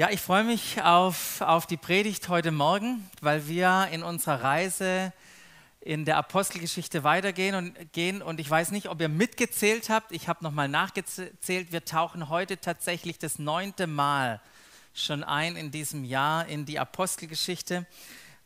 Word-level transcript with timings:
Ja, 0.00 0.08
ich 0.08 0.22
freue 0.22 0.44
mich 0.44 0.80
auf, 0.80 1.42
auf 1.42 1.66
die 1.66 1.76
Predigt 1.76 2.30
heute 2.30 2.52
Morgen, 2.52 3.06
weil 3.20 3.48
wir 3.48 3.88
in 3.92 4.02
unserer 4.02 4.42
Reise 4.42 5.12
in 5.82 6.06
der 6.06 6.16
Apostelgeschichte 6.16 7.04
weitergehen 7.04 7.54
und 7.54 7.92
gehen. 7.92 8.22
Und 8.22 8.40
ich 8.40 8.48
weiß 8.48 8.70
nicht, 8.70 8.88
ob 8.88 8.98
ihr 9.02 9.10
mitgezählt 9.10 9.90
habt. 9.90 10.12
Ich 10.12 10.26
habe 10.26 10.42
nochmal 10.42 10.68
nachgezählt. 10.68 11.70
Wir 11.70 11.84
tauchen 11.84 12.30
heute 12.30 12.58
tatsächlich 12.58 13.18
das 13.18 13.38
neunte 13.38 13.86
Mal 13.86 14.40
schon 14.94 15.22
ein 15.22 15.54
in 15.54 15.70
diesem 15.70 16.04
Jahr 16.04 16.46
in 16.46 16.64
die 16.64 16.78
Apostelgeschichte. 16.78 17.84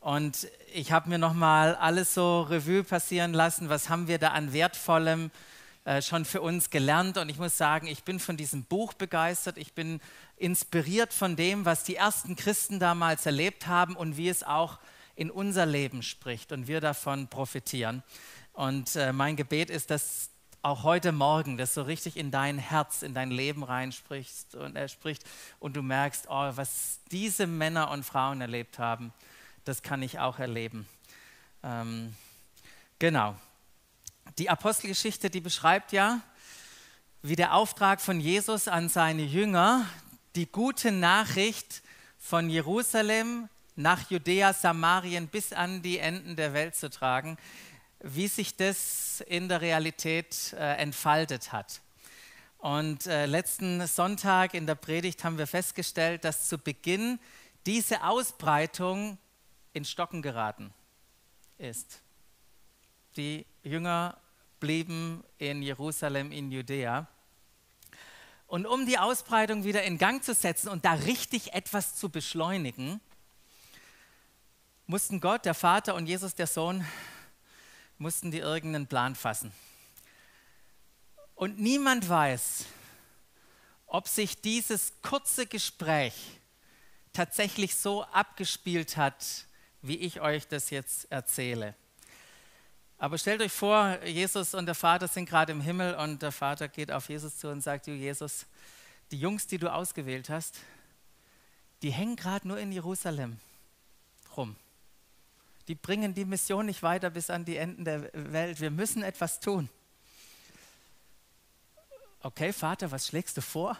Und 0.00 0.48
ich 0.72 0.90
habe 0.90 1.08
mir 1.08 1.18
nochmal 1.18 1.76
alles 1.76 2.14
so 2.14 2.42
Revue 2.42 2.82
passieren 2.82 3.32
lassen. 3.32 3.68
Was 3.68 3.88
haben 3.88 4.08
wir 4.08 4.18
da 4.18 4.30
an 4.30 4.52
Wertvollem 4.52 5.30
äh, 5.84 6.02
schon 6.02 6.24
für 6.24 6.40
uns 6.40 6.70
gelernt? 6.70 7.18
Und 7.18 7.28
ich 7.28 7.38
muss 7.38 7.56
sagen, 7.56 7.86
ich 7.86 8.04
bin 8.04 8.18
von 8.20 8.36
diesem 8.36 8.64
Buch 8.64 8.92
begeistert. 8.94 9.58
Ich 9.58 9.72
bin 9.72 10.00
inspiriert 10.36 11.12
von 11.12 11.36
dem, 11.36 11.64
was 11.64 11.84
die 11.84 11.96
ersten 11.96 12.36
Christen 12.36 12.78
damals 12.78 13.26
erlebt 13.26 13.66
haben 13.66 13.96
und 13.96 14.16
wie 14.16 14.28
es 14.28 14.42
auch 14.42 14.78
in 15.16 15.30
unser 15.30 15.66
Leben 15.66 16.02
spricht 16.02 16.52
und 16.52 16.66
wir 16.66 16.80
davon 16.80 17.28
profitieren. 17.28 18.02
Und 18.52 18.96
äh, 18.96 19.12
mein 19.12 19.36
Gebet 19.36 19.70
ist, 19.70 19.90
dass 19.90 20.30
auch 20.62 20.82
heute 20.82 21.12
Morgen 21.12 21.58
das 21.58 21.74
so 21.74 21.82
richtig 21.82 22.16
in 22.16 22.30
dein 22.30 22.58
Herz, 22.58 23.02
in 23.02 23.12
dein 23.12 23.30
Leben 23.30 23.62
reinspricht 23.62 24.54
und 24.54 24.76
er 24.76 24.88
spricht 24.88 25.22
und 25.60 25.76
du 25.76 25.82
merkst, 25.82 26.26
oh, 26.30 26.52
was 26.54 27.00
diese 27.10 27.46
Männer 27.46 27.90
und 27.90 28.02
Frauen 28.02 28.40
erlebt 28.40 28.78
haben, 28.78 29.12
das 29.66 29.82
kann 29.82 30.02
ich 30.02 30.20
auch 30.20 30.38
erleben. 30.38 30.88
Ähm, 31.62 32.14
genau. 32.98 33.36
Die 34.38 34.50
Apostelgeschichte, 34.50 35.30
die 35.30 35.40
beschreibt 35.40 35.92
ja, 35.92 36.20
wie 37.22 37.36
der 37.36 37.54
Auftrag 37.54 38.00
von 38.00 38.20
Jesus 38.20 38.68
an 38.68 38.88
seine 38.88 39.22
Jünger, 39.22 39.86
die 40.34 40.46
gute 40.46 40.92
Nachricht 40.92 41.82
von 42.18 42.50
Jerusalem 42.50 43.48
nach 43.76 44.10
Judäa, 44.10 44.52
Samarien 44.52 45.28
bis 45.28 45.52
an 45.52 45.82
die 45.82 45.98
Enden 45.98 46.36
der 46.36 46.52
Welt 46.52 46.74
zu 46.74 46.90
tragen, 46.90 47.38
wie 48.00 48.28
sich 48.28 48.56
das 48.56 49.22
in 49.26 49.48
der 49.48 49.60
Realität 49.60 50.52
äh, 50.52 50.76
entfaltet 50.76 51.52
hat. 51.52 51.80
Und 52.58 53.06
äh, 53.06 53.26
letzten 53.26 53.86
Sonntag 53.86 54.54
in 54.54 54.66
der 54.66 54.74
Predigt 54.74 55.22
haben 55.24 55.38
wir 55.38 55.46
festgestellt, 55.46 56.24
dass 56.24 56.48
zu 56.48 56.58
Beginn 56.58 57.18
diese 57.66 58.04
Ausbreitung 58.04 59.18
in 59.72 59.84
Stocken 59.84 60.22
geraten 60.22 60.72
ist. 61.58 62.00
Die 63.16 63.46
Jünger 63.62 64.18
blieben 64.64 65.22
in 65.36 65.60
Jerusalem, 65.60 66.32
in 66.32 66.50
Judäa. 66.50 67.06
Und 68.46 68.64
um 68.64 68.86
die 68.86 68.96
Ausbreitung 68.96 69.62
wieder 69.62 69.82
in 69.82 69.98
Gang 69.98 70.24
zu 70.24 70.32
setzen 70.32 70.70
und 70.70 70.86
da 70.86 70.94
richtig 70.94 71.52
etwas 71.52 71.96
zu 71.96 72.08
beschleunigen, 72.08 72.98
mussten 74.86 75.20
Gott, 75.20 75.44
der 75.44 75.52
Vater 75.52 75.94
und 75.94 76.06
Jesus, 76.06 76.34
der 76.34 76.46
Sohn, 76.46 76.82
mussten 77.98 78.30
die 78.30 78.38
irgendeinen 78.38 78.86
Plan 78.86 79.14
fassen. 79.14 79.52
Und 81.34 81.60
niemand 81.60 82.08
weiß, 82.08 82.64
ob 83.86 84.08
sich 84.08 84.40
dieses 84.40 84.94
kurze 85.02 85.46
Gespräch 85.46 86.40
tatsächlich 87.12 87.76
so 87.76 88.02
abgespielt 88.04 88.96
hat, 88.96 89.46
wie 89.82 89.96
ich 89.96 90.22
euch 90.22 90.48
das 90.48 90.70
jetzt 90.70 91.12
erzähle. 91.12 91.74
Aber 93.04 93.18
stellt 93.18 93.42
euch 93.42 93.52
vor, 93.52 94.02
Jesus 94.02 94.54
und 94.54 94.64
der 94.64 94.74
Vater 94.74 95.08
sind 95.08 95.28
gerade 95.28 95.52
im 95.52 95.60
Himmel 95.60 95.94
und 95.96 96.22
der 96.22 96.32
Vater 96.32 96.68
geht 96.68 96.90
auf 96.90 97.10
Jesus 97.10 97.36
zu 97.36 97.50
und 97.50 97.60
sagt, 97.60 97.86
du 97.86 97.90
Jesus, 97.90 98.46
die 99.10 99.20
Jungs, 99.20 99.46
die 99.46 99.58
du 99.58 99.70
ausgewählt 99.70 100.30
hast, 100.30 100.60
die 101.82 101.90
hängen 101.90 102.16
gerade 102.16 102.48
nur 102.48 102.58
in 102.58 102.72
Jerusalem 102.72 103.38
rum. 104.34 104.56
Die 105.68 105.74
bringen 105.74 106.14
die 106.14 106.24
Mission 106.24 106.64
nicht 106.64 106.82
weiter 106.82 107.10
bis 107.10 107.28
an 107.28 107.44
die 107.44 107.58
Enden 107.58 107.84
der 107.84 108.10
Welt. 108.14 108.58
Wir 108.58 108.70
müssen 108.70 109.02
etwas 109.02 109.38
tun. 109.38 109.68
Okay, 112.22 112.54
Vater, 112.54 112.90
was 112.90 113.06
schlägst 113.06 113.36
du 113.36 113.42
vor? 113.42 113.76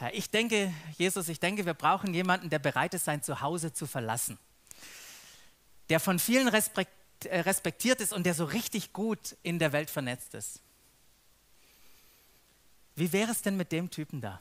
Ja, 0.00 0.08
ich 0.14 0.30
denke, 0.30 0.72
Jesus, 0.96 1.28
ich 1.28 1.40
denke, 1.40 1.66
wir 1.66 1.74
brauchen 1.74 2.14
jemanden, 2.14 2.48
der 2.48 2.58
bereit 2.58 2.94
ist, 2.94 3.04
sein 3.04 3.22
Zuhause 3.22 3.70
zu 3.74 3.86
verlassen 3.86 4.38
der 5.90 6.00
von 6.00 6.18
vielen 6.18 6.48
äh, 6.48 7.40
respektiert 7.40 8.00
ist 8.00 8.12
und 8.12 8.24
der 8.24 8.34
so 8.34 8.44
richtig 8.44 8.92
gut 8.92 9.36
in 9.42 9.58
der 9.58 9.72
Welt 9.72 9.90
vernetzt 9.90 10.34
ist. 10.34 10.60
Wie 12.94 13.12
wäre 13.12 13.30
es 13.30 13.42
denn 13.42 13.56
mit 13.56 13.72
dem 13.72 13.90
Typen 13.90 14.20
da? 14.20 14.40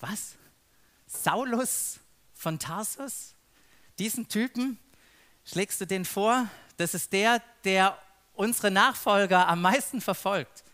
Was? 0.00 0.34
Saulus 1.06 2.00
von 2.34 2.58
Tarsus? 2.58 3.34
Diesen 3.98 4.28
Typen? 4.28 4.78
Schlägst 5.44 5.80
du 5.80 5.86
den 5.86 6.04
vor? 6.04 6.48
Das 6.76 6.94
ist 6.94 7.12
der, 7.12 7.42
der 7.64 7.98
unsere 8.34 8.70
Nachfolger 8.70 9.48
am 9.48 9.62
meisten 9.62 10.00
verfolgt. 10.00 10.64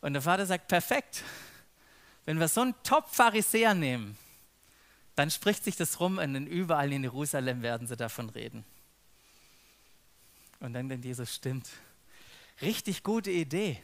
Und 0.00 0.14
der 0.14 0.22
Vater 0.22 0.46
sagt, 0.46 0.68
perfekt. 0.68 1.22
Wenn 2.24 2.38
wir 2.38 2.48
so 2.48 2.62
einen 2.62 2.74
Top-Pharisäer 2.82 3.74
nehmen, 3.74 4.16
dann 5.16 5.30
spricht 5.30 5.64
sich 5.64 5.76
das 5.76 6.00
rum 6.00 6.18
und 6.18 6.46
überall 6.46 6.92
in 6.92 7.02
Jerusalem 7.02 7.62
werden 7.62 7.86
sie 7.86 7.96
davon 7.96 8.30
reden. 8.30 8.64
Und 10.60 10.74
dann 10.74 10.88
denkt 10.88 11.04
Jesus, 11.04 11.34
stimmt. 11.34 11.68
Richtig 12.60 13.02
gute 13.02 13.30
Idee, 13.30 13.80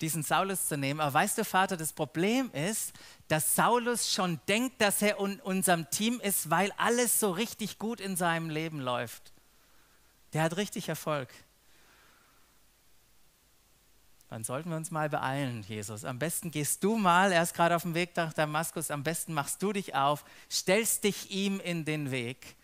diesen 0.00 0.22
Saulus 0.22 0.68
zu 0.68 0.76
nehmen. 0.76 1.00
Aber 1.00 1.12
weißt 1.12 1.38
du, 1.38 1.44
Vater, 1.44 1.76
das 1.76 1.92
Problem 1.92 2.50
ist, 2.52 2.92
dass 3.28 3.54
Saulus 3.54 4.12
schon 4.12 4.40
denkt, 4.48 4.80
dass 4.80 5.02
er 5.02 5.18
in 5.18 5.40
unserem 5.40 5.88
Team 5.90 6.18
ist, 6.20 6.48
weil 6.48 6.72
alles 6.78 7.20
so 7.20 7.30
richtig 7.30 7.78
gut 7.78 8.00
in 8.00 8.16
seinem 8.16 8.48
Leben 8.48 8.80
läuft. 8.80 9.32
Der 10.32 10.42
hat 10.42 10.56
richtig 10.56 10.88
Erfolg 10.88 11.28
dann 14.32 14.44
sollten 14.44 14.70
wir 14.70 14.78
uns 14.78 14.90
mal 14.90 15.10
beeilen, 15.10 15.62
Jesus. 15.68 16.06
Am 16.06 16.18
besten 16.18 16.50
gehst 16.50 16.82
du 16.82 16.96
mal, 16.96 17.32
er 17.32 17.42
ist 17.42 17.52
gerade 17.52 17.76
auf 17.76 17.82
dem 17.82 17.92
Weg 17.92 18.16
nach 18.16 18.32
Damaskus, 18.32 18.90
am 18.90 19.02
besten 19.02 19.34
machst 19.34 19.62
du 19.62 19.74
dich 19.74 19.94
auf, 19.94 20.24
stellst 20.50 21.04
dich 21.04 21.30
ihm 21.30 21.60
in 21.60 21.84
den 21.84 22.10
Weg. 22.10 22.56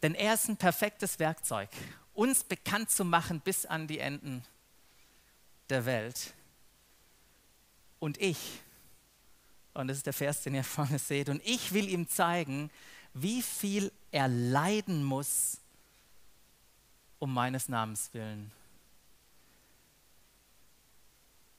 Denn 0.00 0.14
er 0.14 0.32
ist 0.32 0.48
ein 0.48 0.56
perfektes 0.56 1.18
Werkzeug, 1.18 1.68
uns 2.14 2.42
bekannt 2.42 2.88
zu 2.88 3.04
machen 3.04 3.40
bis 3.40 3.66
an 3.66 3.86
die 3.86 3.98
Enden 3.98 4.42
der 5.68 5.84
Welt. 5.84 6.32
Und 7.98 8.18
ich, 8.18 8.62
und 9.74 9.88
das 9.88 9.98
ist 9.98 10.06
der 10.06 10.14
Vers, 10.14 10.42
den 10.42 10.54
ihr 10.54 10.64
vorne 10.64 10.98
seht, 10.98 11.28
und 11.28 11.42
ich 11.44 11.74
will 11.74 11.86
ihm 11.86 12.08
zeigen, 12.08 12.70
wie 13.12 13.42
viel 13.42 13.92
er 14.10 14.28
leiden 14.28 15.04
muss 15.04 15.58
um 17.18 17.34
meines 17.34 17.68
Namens 17.68 18.08
willen. 18.14 18.50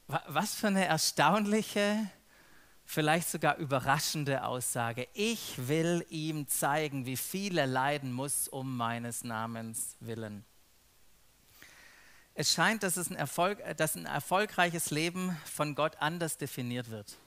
Was 0.08 0.56
für 0.56 0.68
eine 0.68 0.86
erstaunliche, 0.86 2.10
vielleicht 2.86 3.30
sogar 3.30 3.58
überraschende 3.58 4.46
Aussage. 4.46 5.08
Ich 5.14 5.68
will 5.68 6.06
ihm 6.10 6.48
zeigen, 6.48 7.06
wie 7.06 7.18
viel 7.18 7.58
er 7.58 7.68
leiden 7.68 8.14
muss 8.14 8.48
um 8.48 8.78
meines 8.78 9.26
Namens 9.26 9.98
willen. 10.00 10.46
Es 12.34 12.54
scheint, 12.54 12.84
dass, 12.84 12.96
es 12.96 13.10
ein, 13.10 13.16
Erfolg, 13.16 13.62
dass 13.78 13.96
ein 13.96 14.06
erfolgreiches 14.06 14.92
Leben 14.92 15.36
von 15.44 15.76
Gott 15.76 15.98
anders 16.00 16.38
definiert 16.38 16.90
wird 16.90 17.18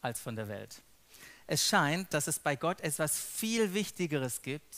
als 0.00 0.20
von 0.20 0.36
der 0.36 0.48
Welt. 0.48 0.82
Es 1.46 1.66
scheint, 1.66 2.14
dass 2.14 2.28
es 2.28 2.38
bei 2.38 2.54
Gott 2.54 2.80
etwas 2.82 3.18
viel 3.18 3.74
Wichtigeres 3.74 4.42
gibt 4.42 4.76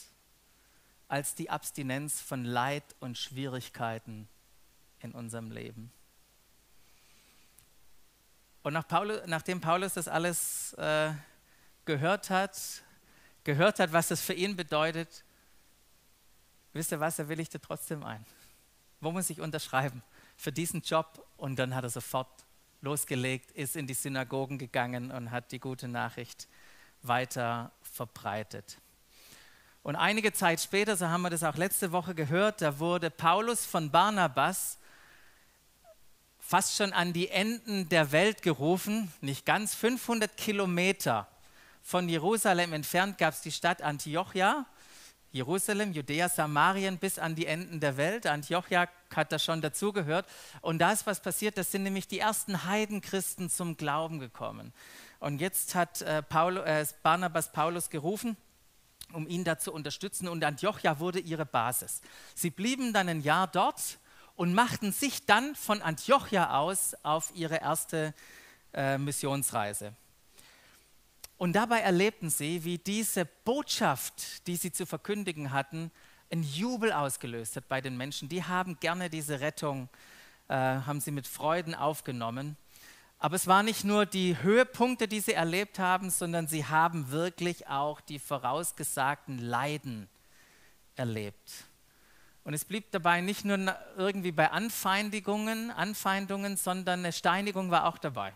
als 1.08 1.34
die 1.34 1.50
Abstinenz 1.50 2.20
von 2.20 2.44
Leid 2.44 2.84
und 3.00 3.18
Schwierigkeiten 3.18 4.28
in 5.00 5.12
unserem 5.12 5.50
Leben. 5.50 5.92
Und 8.66 8.72
nach 8.72 8.88
Paulus, 8.88 9.20
nachdem 9.26 9.60
Paulus 9.60 9.94
das 9.94 10.08
alles 10.08 10.72
äh, 10.72 11.12
gehört 11.84 12.30
hat, 12.30 12.58
gehört 13.44 13.78
hat, 13.78 13.92
was 13.92 14.08
das 14.08 14.20
für 14.20 14.32
ihn 14.32 14.56
bedeutet, 14.56 15.22
wisst 16.72 16.90
ihr 16.90 16.98
was, 16.98 17.20
er 17.20 17.28
willigte 17.28 17.60
trotzdem 17.60 18.02
ein. 18.02 18.26
Wo 19.00 19.12
muss 19.12 19.30
ich 19.30 19.40
unterschreiben? 19.40 20.02
Für 20.36 20.50
diesen 20.50 20.80
Job. 20.80 21.24
Und 21.36 21.60
dann 21.60 21.76
hat 21.76 21.84
er 21.84 21.90
sofort 21.90 22.44
losgelegt, 22.80 23.52
ist 23.52 23.76
in 23.76 23.86
die 23.86 23.94
Synagogen 23.94 24.58
gegangen 24.58 25.12
und 25.12 25.30
hat 25.30 25.52
die 25.52 25.60
gute 25.60 25.86
Nachricht 25.86 26.48
weiter 27.02 27.70
verbreitet. 27.82 28.78
Und 29.84 29.94
einige 29.94 30.32
Zeit 30.32 30.60
später, 30.60 30.96
so 30.96 31.06
haben 31.06 31.22
wir 31.22 31.30
das 31.30 31.44
auch 31.44 31.54
letzte 31.54 31.92
Woche 31.92 32.16
gehört, 32.16 32.62
da 32.62 32.80
wurde 32.80 33.10
Paulus 33.10 33.64
von 33.64 33.92
Barnabas 33.92 34.80
fast 36.46 36.76
schon 36.76 36.92
an 36.92 37.12
die 37.12 37.28
Enden 37.28 37.88
der 37.88 38.12
Welt 38.12 38.42
gerufen. 38.42 39.12
Nicht 39.20 39.44
ganz 39.44 39.74
500 39.74 40.36
Kilometer 40.36 41.26
von 41.82 42.08
Jerusalem 42.08 42.72
entfernt 42.72 43.18
gab 43.18 43.34
es 43.34 43.40
die 43.40 43.50
Stadt 43.50 43.82
Antiochia. 43.82 44.64
Jerusalem, 45.32 45.92
Judäa, 45.92 46.28
Samarien 46.28 46.98
bis 46.98 47.18
an 47.18 47.34
die 47.34 47.46
Enden 47.46 47.80
der 47.80 47.96
Welt. 47.96 48.28
Antiochia 48.28 48.88
hat 49.14 49.32
da 49.32 49.40
schon 49.40 49.60
dazugehört. 49.60 50.26
Und 50.60 50.78
da 50.78 50.92
ist 50.92 51.04
was 51.06 51.20
passiert, 51.20 51.58
das 51.58 51.72
sind 51.72 51.82
nämlich 51.82 52.06
die 52.06 52.20
ersten 52.20 52.64
Heidenchristen 52.64 53.50
zum 53.50 53.76
Glauben 53.76 54.20
gekommen. 54.20 54.72
Und 55.18 55.40
jetzt 55.40 55.74
hat 55.74 56.02
äh, 56.02 56.22
Paul, 56.22 56.58
äh, 56.58 56.86
Barnabas 57.02 57.50
Paulus 57.50 57.90
gerufen, 57.90 58.36
um 59.12 59.26
ihn 59.26 59.42
da 59.42 59.58
zu 59.58 59.72
unterstützen. 59.72 60.28
Und 60.28 60.44
Antiochia 60.44 61.00
wurde 61.00 61.18
ihre 61.18 61.44
Basis. 61.44 62.02
Sie 62.36 62.50
blieben 62.50 62.92
dann 62.92 63.08
ein 63.08 63.20
Jahr 63.20 63.48
dort 63.48 63.98
und 64.36 64.54
machten 64.54 64.92
sich 64.92 65.26
dann 65.26 65.54
von 65.54 65.82
Antiochia 65.82 66.58
aus 66.58 66.94
auf 67.02 67.32
ihre 67.34 67.56
erste 67.56 68.14
äh, 68.72 68.98
Missionsreise. 68.98 69.94
Und 71.38 71.54
dabei 71.54 71.80
erlebten 71.80 72.30
sie, 72.30 72.64
wie 72.64 72.78
diese 72.78 73.24
Botschaft, 73.24 74.46
die 74.46 74.56
sie 74.56 74.72
zu 74.72 74.86
verkündigen 74.86 75.52
hatten, 75.52 75.90
einen 76.30 76.42
Jubel 76.42 76.92
ausgelöst 76.92 77.56
hat 77.56 77.68
bei 77.68 77.80
den 77.80 77.96
Menschen. 77.96 78.28
Die 78.28 78.42
haben 78.42 78.78
gerne 78.80 79.10
diese 79.10 79.40
Rettung, 79.40 79.88
äh, 80.48 80.54
haben 80.54 81.00
sie 81.00 81.10
mit 81.10 81.26
Freuden 81.26 81.74
aufgenommen. 81.74 82.56
Aber 83.18 83.36
es 83.36 83.46
waren 83.46 83.66
nicht 83.66 83.84
nur 83.84 84.06
die 84.06 84.36
Höhepunkte, 84.42 85.08
die 85.08 85.20
sie 85.20 85.32
erlebt 85.32 85.78
haben, 85.78 86.10
sondern 86.10 86.48
sie 86.48 86.64
haben 86.64 87.10
wirklich 87.10 87.66
auch 87.66 88.00
die 88.00 88.18
vorausgesagten 88.18 89.38
Leiden 89.38 90.08
erlebt. 90.96 91.65
Und 92.46 92.54
es 92.54 92.64
blieb 92.64 92.92
dabei 92.92 93.22
nicht 93.22 93.44
nur 93.44 93.58
irgendwie 93.96 94.30
bei 94.30 94.52
Anfeindigungen, 94.52 95.72
Anfeindungen, 95.72 96.56
sondern 96.56 97.00
eine 97.00 97.12
Steinigung 97.12 97.72
war 97.72 97.86
auch 97.86 97.98
dabei. 97.98 98.34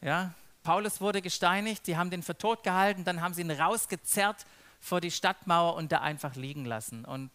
Ja, 0.00 0.34
Paulus 0.64 1.00
wurde 1.00 1.22
gesteinigt, 1.22 1.86
die 1.86 1.96
haben 1.96 2.10
den 2.10 2.24
für 2.24 2.36
tot 2.36 2.64
gehalten, 2.64 3.04
dann 3.04 3.20
haben 3.20 3.32
sie 3.32 3.42
ihn 3.42 3.52
rausgezerrt 3.52 4.44
vor 4.80 5.00
die 5.00 5.12
Stadtmauer 5.12 5.76
und 5.76 5.92
da 5.92 6.00
einfach 6.00 6.34
liegen 6.34 6.64
lassen. 6.64 7.04
Und 7.04 7.30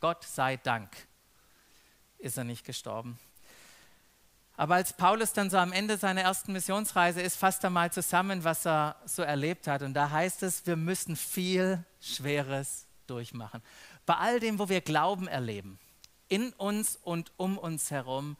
Gott 0.00 0.24
sei 0.24 0.56
Dank 0.56 0.90
ist 2.18 2.36
er 2.36 2.42
nicht 2.42 2.64
gestorben. 2.64 3.16
Aber 4.56 4.74
als 4.74 4.92
Paulus 4.92 5.32
dann 5.32 5.50
so 5.50 5.58
am 5.58 5.70
Ende 5.70 5.98
seiner 5.98 6.22
ersten 6.22 6.52
Missionsreise 6.52 7.22
ist, 7.22 7.36
fasst 7.36 7.62
er 7.62 7.70
mal 7.70 7.92
zusammen, 7.92 8.42
was 8.42 8.66
er 8.66 8.96
so 9.04 9.22
erlebt 9.22 9.68
hat. 9.68 9.82
Und 9.82 9.94
da 9.94 10.10
heißt 10.10 10.42
es, 10.42 10.66
wir 10.66 10.74
müssen 10.74 11.14
viel 11.14 11.84
Schweres 12.00 12.86
durchmachen. 13.06 13.62
Bei 14.06 14.14
all 14.16 14.40
dem, 14.40 14.58
wo 14.58 14.68
wir 14.68 14.80
Glauben 14.80 15.28
erleben, 15.28 15.78
in 16.28 16.52
uns 16.54 16.98
und 17.02 17.32
um 17.36 17.58
uns 17.58 17.90
herum, 17.90 18.36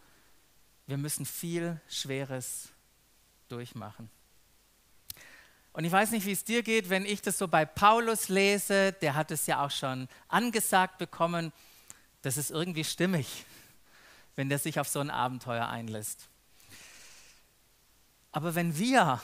wir 0.86 0.96
müssen 0.96 1.26
viel 1.26 1.80
Schweres 1.88 2.68
durchmachen. 3.48 4.08
Und 5.72 5.84
ich 5.84 5.92
weiß 5.92 6.12
nicht, 6.12 6.24
wie 6.24 6.32
es 6.32 6.44
dir 6.44 6.62
geht, 6.62 6.88
wenn 6.88 7.04
ich 7.04 7.20
das 7.20 7.36
so 7.36 7.48
bei 7.48 7.66
Paulus 7.66 8.28
lese, 8.28 8.92
der 8.92 9.14
hat 9.14 9.30
es 9.30 9.46
ja 9.46 9.64
auch 9.64 9.70
schon 9.70 10.08
angesagt 10.28 10.96
bekommen, 10.96 11.52
das 12.22 12.38
ist 12.38 12.50
irgendwie 12.50 12.84
stimmig, 12.84 13.44
wenn 14.36 14.48
der 14.48 14.58
sich 14.58 14.80
auf 14.80 14.88
so 14.88 15.00
ein 15.00 15.10
Abenteuer 15.10 15.68
einlässt. 15.68 16.28
Aber 18.32 18.54
wenn 18.54 18.78
wir, 18.78 19.20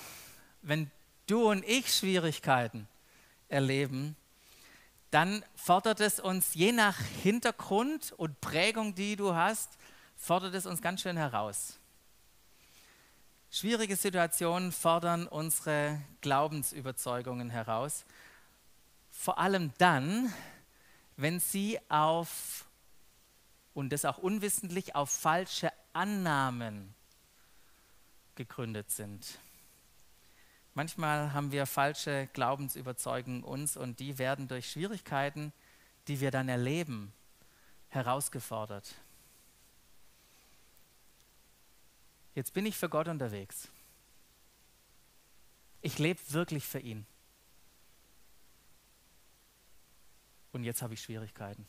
wenn 0.60 0.90
du 1.26 1.50
und 1.50 1.64
ich 1.64 1.94
Schwierigkeiten 1.94 2.86
erleben, 3.48 4.16
dann 5.12 5.44
fordert 5.54 6.00
es 6.00 6.18
uns 6.18 6.54
je 6.54 6.72
nach 6.72 6.98
Hintergrund 6.98 8.12
und 8.16 8.40
Prägung, 8.40 8.94
die 8.94 9.14
du 9.14 9.34
hast, 9.34 9.76
fordert 10.16 10.54
es 10.54 10.64
uns 10.64 10.80
ganz 10.80 11.02
schön 11.02 11.18
heraus. 11.18 11.78
Schwierige 13.50 13.94
Situationen 13.94 14.72
fordern 14.72 15.26
unsere 15.26 16.00
Glaubensüberzeugungen 16.22 17.50
heraus. 17.50 18.06
Vor 19.10 19.38
allem 19.38 19.74
dann, 19.76 20.32
wenn 21.18 21.40
sie 21.40 21.78
auf, 21.90 22.64
und 23.74 23.90
das 23.92 24.06
auch 24.06 24.16
unwissentlich, 24.16 24.94
auf 24.94 25.10
falsche 25.10 25.70
Annahmen 25.92 26.94
gegründet 28.34 28.90
sind. 28.90 29.38
Manchmal 30.74 31.34
haben 31.34 31.52
wir 31.52 31.66
falsche 31.66 32.28
Glaubensüberzeugungen 32.32 33.44
uns 33.44 33.76
und 33.76 34.00
die 34.00 34.18
werden 34.18 34.48
durch 34.48 34.70
Schwierigkeiten, 34.70 35.52
die 36.08 36.20
wir 36.20 36.30
dann 36.30 36.48
erleben, 36.48 37.12
herausgefordert. 37.88 38.94
Jetzt 42.34 42.54
bin 42.54 42.64
ich 42.64 42.76
für 42.76 42.88
Gott 42.88 43.08
unterwegs. 43.08 43.68
Ich 45.82 45.98
lebe 45.98 46.20
wirklich 46.28 46.64
für 46.64 46.78
ihn. 46.78 47.06
Und 50.52 50.64
jetzt 50.64 50.80
habe 50.80 50.94
ich 50.94 51.02
Schwierigkeiten. 51.02 51.66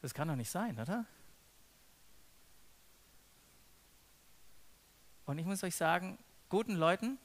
Das 0.00 0.14
kann 0.14 0.28
doch 0.28 0.36
nicht 0.36 0.50
sein, 0.50 0.78
oder? 0.78 1.04
Und 5.26 5.38
ich 5.38 5.46
muss 5.46 5.62
euch 5.62 5.76
sagen, 5.76 6.18
guten 6.52 6.74
Leuten, 6.74 7.18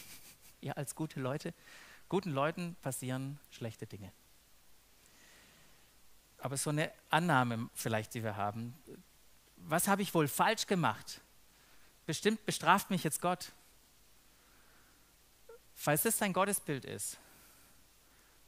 ihr 0.62 0.74
als 0.78 0.94
gute 0.94 1.20
Leute, 1.20 1.52
guten 2.08 2.30
Leuten 2.30 2.74
passieren 2.80 3.38
schlechte 3.50 3.86
Dinge. 3.86 4.10
Aber 6.38 6.56
so 6.56 6.70
eine 6.70 6.90
Annahme 7.10 7.68
vielleicht, 7.74 8.14
die 8.14 8.22
wir 8.24 8.36
haben, 8.36 8.74
was 9.56 9.88
habe 9.88 10.00
ich 10.00 10.14
wohl 10.14 10.26
falsch 10.26 10.66
gemacht? 10.66 11.20
Bestimmt 12.06 12.46
bestraft 12.46 12.88
mich 12.88 13.04
jetzt 13.04 13.20
Gott. 13.20 13.52
Falls 15.74 16.04
das 16.04 16.16
dein 16.16 16.32
Gottesbild 16.32 16.86
ist, 16.86 17.18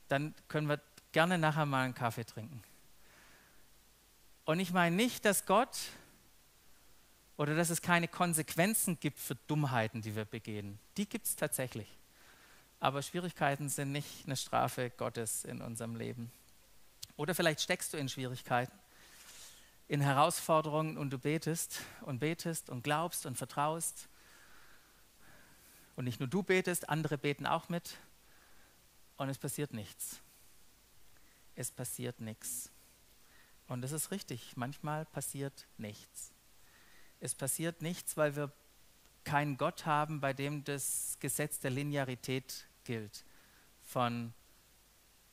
dann 0.08 0.34
können 0.48 0.70
wir 0.70 0.80
gerne 1.12 1.36
nachher 1.36 1.66
mal 1.66 1.84
einen 1.84 1.94
Kaffee 1.94 2.24
trinken. 2.24 2.62
Und 4.46 4.58
ich 4.58 4.72
meine 4.72 4.96
nicht, 4.96 5.26
dass 5.26 5.44
Gott 5.44 5.76
oder 7.36 7.54
dass 7.54 7.70
es 7.70 7.82
keine 7.82 8.08
Konsequenzen 8.08 8.98
gibt 9.00 9.18
für 9.18 9.34
Dummheiten, 9.46 10.02
die 10.02 10.14
wir 10.14 10.24
begehen. 10.24 10.78
Die 10.96 11.08
gibt 11.08 11.26
es 11.26 11.36
tatsächlich. 11.36 11.88
Aber 12.80 13.02
Schwierigkeiten 13.02 13.68
sind 13.68 13.92
nicht 13.92 14.26
eine 14.26 14.36
Strafe 14.36 14.90
Gottes 14.90 15.44
in 15.44 15.62
unserem 15.62 15.96
Leben. 15.96 16.30
Oder 17.16 17.34
vielleicht 17.34 17.60
steckst 17.60 17.92
du 17.92 17.96
in 17.96 18.08
Schwierigkeiten 18.08 18.72
in 19.88 20.00
Herausforderungen 20.00 20.96
und 20.96 21.10
du 21.10 21.18
betest 21.18 21.82
und 22.02 22.18
betest 22.18 22.70
und 22.70 22.82
glaubst 22.82 23.26
und 23.26 23.36
vertraust. 23.36 24.08
Und 25.96 26.04
nicht 26.04 26.20
nur 26.20 26.28
du 26.28 26.42
betest, 26.42 26.88
andere 26.88 27.18
beten 27.18 27.46
auch 27.46 27.68
mit. 27.68 27.98
Und 29.16 29.28
es 29.28 29.38
passiert 29.38 29.72
nichts. 29.72 30.20
Es 31.54 31.70
passiert 31.70 32.20
nichts. 32.20 32.70
Und 33.68 33.82
das 33.82 33.92
ist 33.92 34.10
richtig. 34.10 34.56
Manchmal 34.56 35.04
passiert 35.06 35.66
nichts. 35.76 36.33
Es 37.24 37.34
passiert 37.34 37.82
nichts, 37.82 38.16
weil 38.16 38.36
wir 38.36 38.52
keinen 39.24 39.56
Gott 39.56 39.86
haben, 39.86 40.20
bei 40.20 40.32
dem 40.32 40.62
das 40.64 41.16
Gesetz 41.20 41.58
der 41.58 41.70
Linearität 41.70 42.66
gilt. 42.84 43.24
Von 43.82 44.34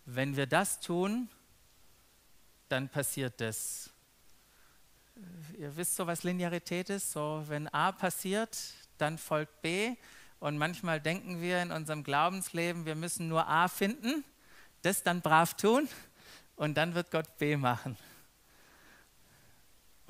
wenn 0.05 0.35
wir 0.35 0.47
das 0.47 0.79
tun, 0.79 1.29
dann 2.69 2.89
passiert 2.89 3.39
das 3.41 3.91
ihr 5.57 5.75
wisst 5.75 5.95
so, 5.95 6.07
was 6.07 6.23
Linearität 6.23 6.89
ist. 6.89 7.11
So, 7.11 7.43
wenn 7.47 7.67
A 7.69 7.91
passiert, 7.91 8.57
dann 8.97 9.17
folgt 9.17 9.61
B. 9.61 9.95
Und 10.39 10.57
manchmal 10.57 10.99
denken 10.99 11.41
wir 11.41 11.61
in 11.61 11.71
unserem 11.71 12.03
Glaubensleben, 12.03 12.85
wir 12.85 12.95
müssen 12.95 13.27
nur 13.27 13.47
A 13.47 13.67
finden, 13.67 14.23
das 14.81 15.03
dann 15.03 15.21
brav 15.21 15.53
tun 15.53 15.87
und 16.55 16.75
dann 16.75 16.95
wird 16.95 17.11
Gott 17.11 17.37
B 17.37 17.57
machen. 17.57 17.95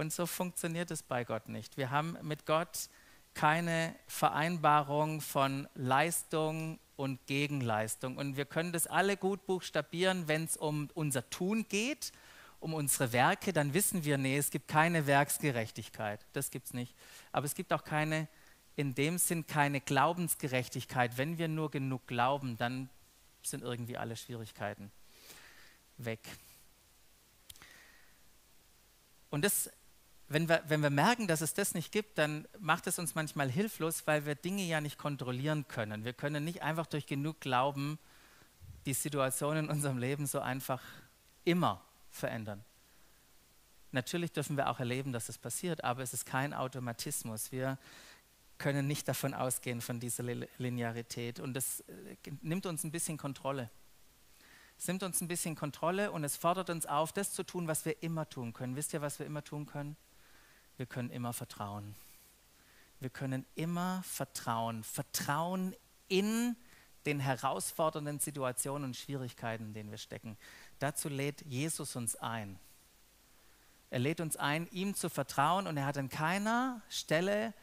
Und 0.02 0.12
so 0.12 0.26
funktioniert 0.26 0.90
es 0.90 1.04
bei 1.04 1.24
Gott 1.24 1.48
nicht. 1.48 1.78
Wir 1.78 1.92
haben 1.92 2.18
mit 2.24 2.48
Gott 2.48 2.90
keine 3.36 3.94
Vereinbarung 4.08 5.22
von 5.22 5.68
Leistung 5.76 6.80
und 6.96 7.24
Gegenleistung. 7.28 8.18
Und 8.18 8.36
wir 8.36 8.46
können 8.46 8.72
das 8.72 8.88
alle 8.88 9.16
gut 9.16 9.46
buchstabieren, 9.46 10.28
wenn 10.28 10.46
es 10.46 10.58
um 10.58 10.90
unser 10.96 11.30
Tun 11.30 11.68
geht 11.70 12.14
um 12.60 12.74
unsere 12.74 13.12
Werke, 13.12 13.54
dann 13.54 13.76
wissen 13.76 14.04
wir, 14.04 14.18
nee, 14.18 14.38
es 14.38 14.50
gibt 14.50 14.68
keine 14.68 15.06
Werksgerechtigkeit. 15.06 16.26
Das 16.34 16.50
gibt 16.50 16.66
es 16.68 16.74
nicht. 16.74 16.96
Aber 17.32 17.46
es 17.46 17.54
gibt 17.54 17.72
auch 17.72 17.84
keine, 17.84 18.28
in 18.76 18.96
dem 18.96 19.20
Sinn 19.20 19.46
keine 19.46 19.82
Glaubensgerechtigkeit. 19.82 21.18
Wenn 21.18 21.38
wir 21.38 21.48
nur 21.48 21.70
genug 21.70 22.08
glauben, 22.08 22.58
dann 22.58 22.90
sind 23.44 23.64
irgendwie 23.64 23.98
alle 23.98 24.16
Schwierigkeiten 24.16 24.92
weg. 25.98 26.22
Und 29.32 29.46
das, 29.46 29.72
wenn 30.34 30.48
wir, 30.48 30.64
wenn 30.68 30.82
wir 30.82 30.90
merken, 30.90 31.28
dass 31.28 31.42
es 31.42 31.54
das 31.54 31.74
nicht 31.74 31.92
gibt, 31.92 32.18
dann 32.18 32.48
macht 32.60 32.88
es 32.88 32.98
uns 33.00 33.16
manchmal 33.16 33.50
hilflos, 33.50 34.08
weil 34.08 34.26
wir 34.26 34.36
Dinge 34.36 34.64
ja 34.64 34.80
nicht 34.80 34.98
kontrollieren 34.98 35.68
können. 35.68 36.06
Wir 36.06 36.14
können 36.14 36.44
nicht 36.44 36.62
einfach 36.62 36.86
durch 36.86 37.06
genug 37.06 37.42
Glauben 37.42 38.00
die 38.86 38.94
Situation 38.94 39.58
in 39.58 39.70
unserem 39.70 39.98
Leben 39.98 40.26
so 40.26 40.40
einfach 40.40 40.82
immer 41.44 41.82
verändern. 42.10 42.64
Natürlich 43.92 44.32
dürfen 44.32 44.56
wir 44.56 44.70
auch 44.70 44.80
erleben, 44.80 45.12
dass 45.12 45.28
es 45.28 45.38
passiert, 45.38 45.84
aber 45.84 46.02
es 46.02 46.14
ist 46.14 46.26
kein 46.26 46.54
Automatismus. 46.54 47.52
Wir 47.52 47.78
können 48.58 48.88
nicht 48.88 49.08
davon 49.08 49.34
ausgehen, 49.34 49.82
von 49.82 50.00
dieser 50.00 50.24
Linearität. 50.58 51.40
Und 51.40 51.56
das 51.56 51.82
äh, 51.82 52.32
nimmt 52.42 52.66
uns 52.66 52.84
ein 52.84 52.92
bisschen 52.92 53.18
Kontrolle. 53.18 53.70
Es 54.78 54.88
nimmt 54.88 55.04
uns 55.04 55.20
ein 55.22 55.28
bisschen 55.28 55.56
Kontrolle 55.56 56.12
und 56.12 56.24
es 56.24 56.38
fordert 56.38 56.70
uns 56.70 56.86
auf, 56.86 57.12
das 57.12 57.34
zu 57.34 57.44
tun, 57.44 57.68
was 57.68 57.86
wir 57.86 58.02
immer 58.02 58.30
tun 58.30 58.54
können. 58.54 58.76
Wisst 58.76 58.94
ihr, 58.94 59.02
was 59.02 59.20
wir 59.20 59.26
immer 59.26 59.44
tun 59.44 59.66
können? 59.66 59.98
Wir 60.82 60.88
können 60.88 61.12
immer 61.12 61.32
vertrauen. 61.32 61.94
Wir 63.00 63.12
können 63.12 63.46
immer 63.54 64.02
vertrauen. 64.02 64.84
Vertrauen 64.84 65.76
in 66.08 66.56
den 67.06 67.20
herausfordernden 67.20 68.18
Situationen 68.18 68.86
und 68.86 68.98
Schwierigkeiten, 68.98 69.66
in 69.66 69.74
denen 69.76 69.92
wir 69.92 70.00
stecken. 70.00 70.40
Dazu 70.80 71.08
lädt 71.08 71.44
Jesus 71.44 71.96
uns 71.96 72.16
ein. 72.16 72.58
Er 73.92 74.00
lädt 74.00 74.22
uns 74.22 74.38
ein, 74.38 74.68
ihm 74.72 74.96
zu 74.96 75.08
vertrauen 75.08 75.68
und 75.68 75.78
er 75.78 75.86
hat 75.86 76.00
an 76.00 76.10
keiner 76.10 76.82
Stelle 76.90 77.54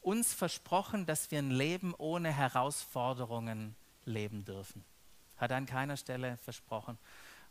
uns 0.00 0.32
versprochen, 0.32 1.04
dass 1.04 1.32
wir 1.32 1.40
ein 1.40 1.50
Leben 1.50 1.94
ohne 1.94 2.32
Herausforderungen 2.32 3.74
leben 4.04 4.44
dürfen. 4.44 4.84
Hat 5.36 5.50
an 5.50 5.66
keiner 5.66 5.96
Stelle 5.96 6.36
versprochen. 6.36 6.96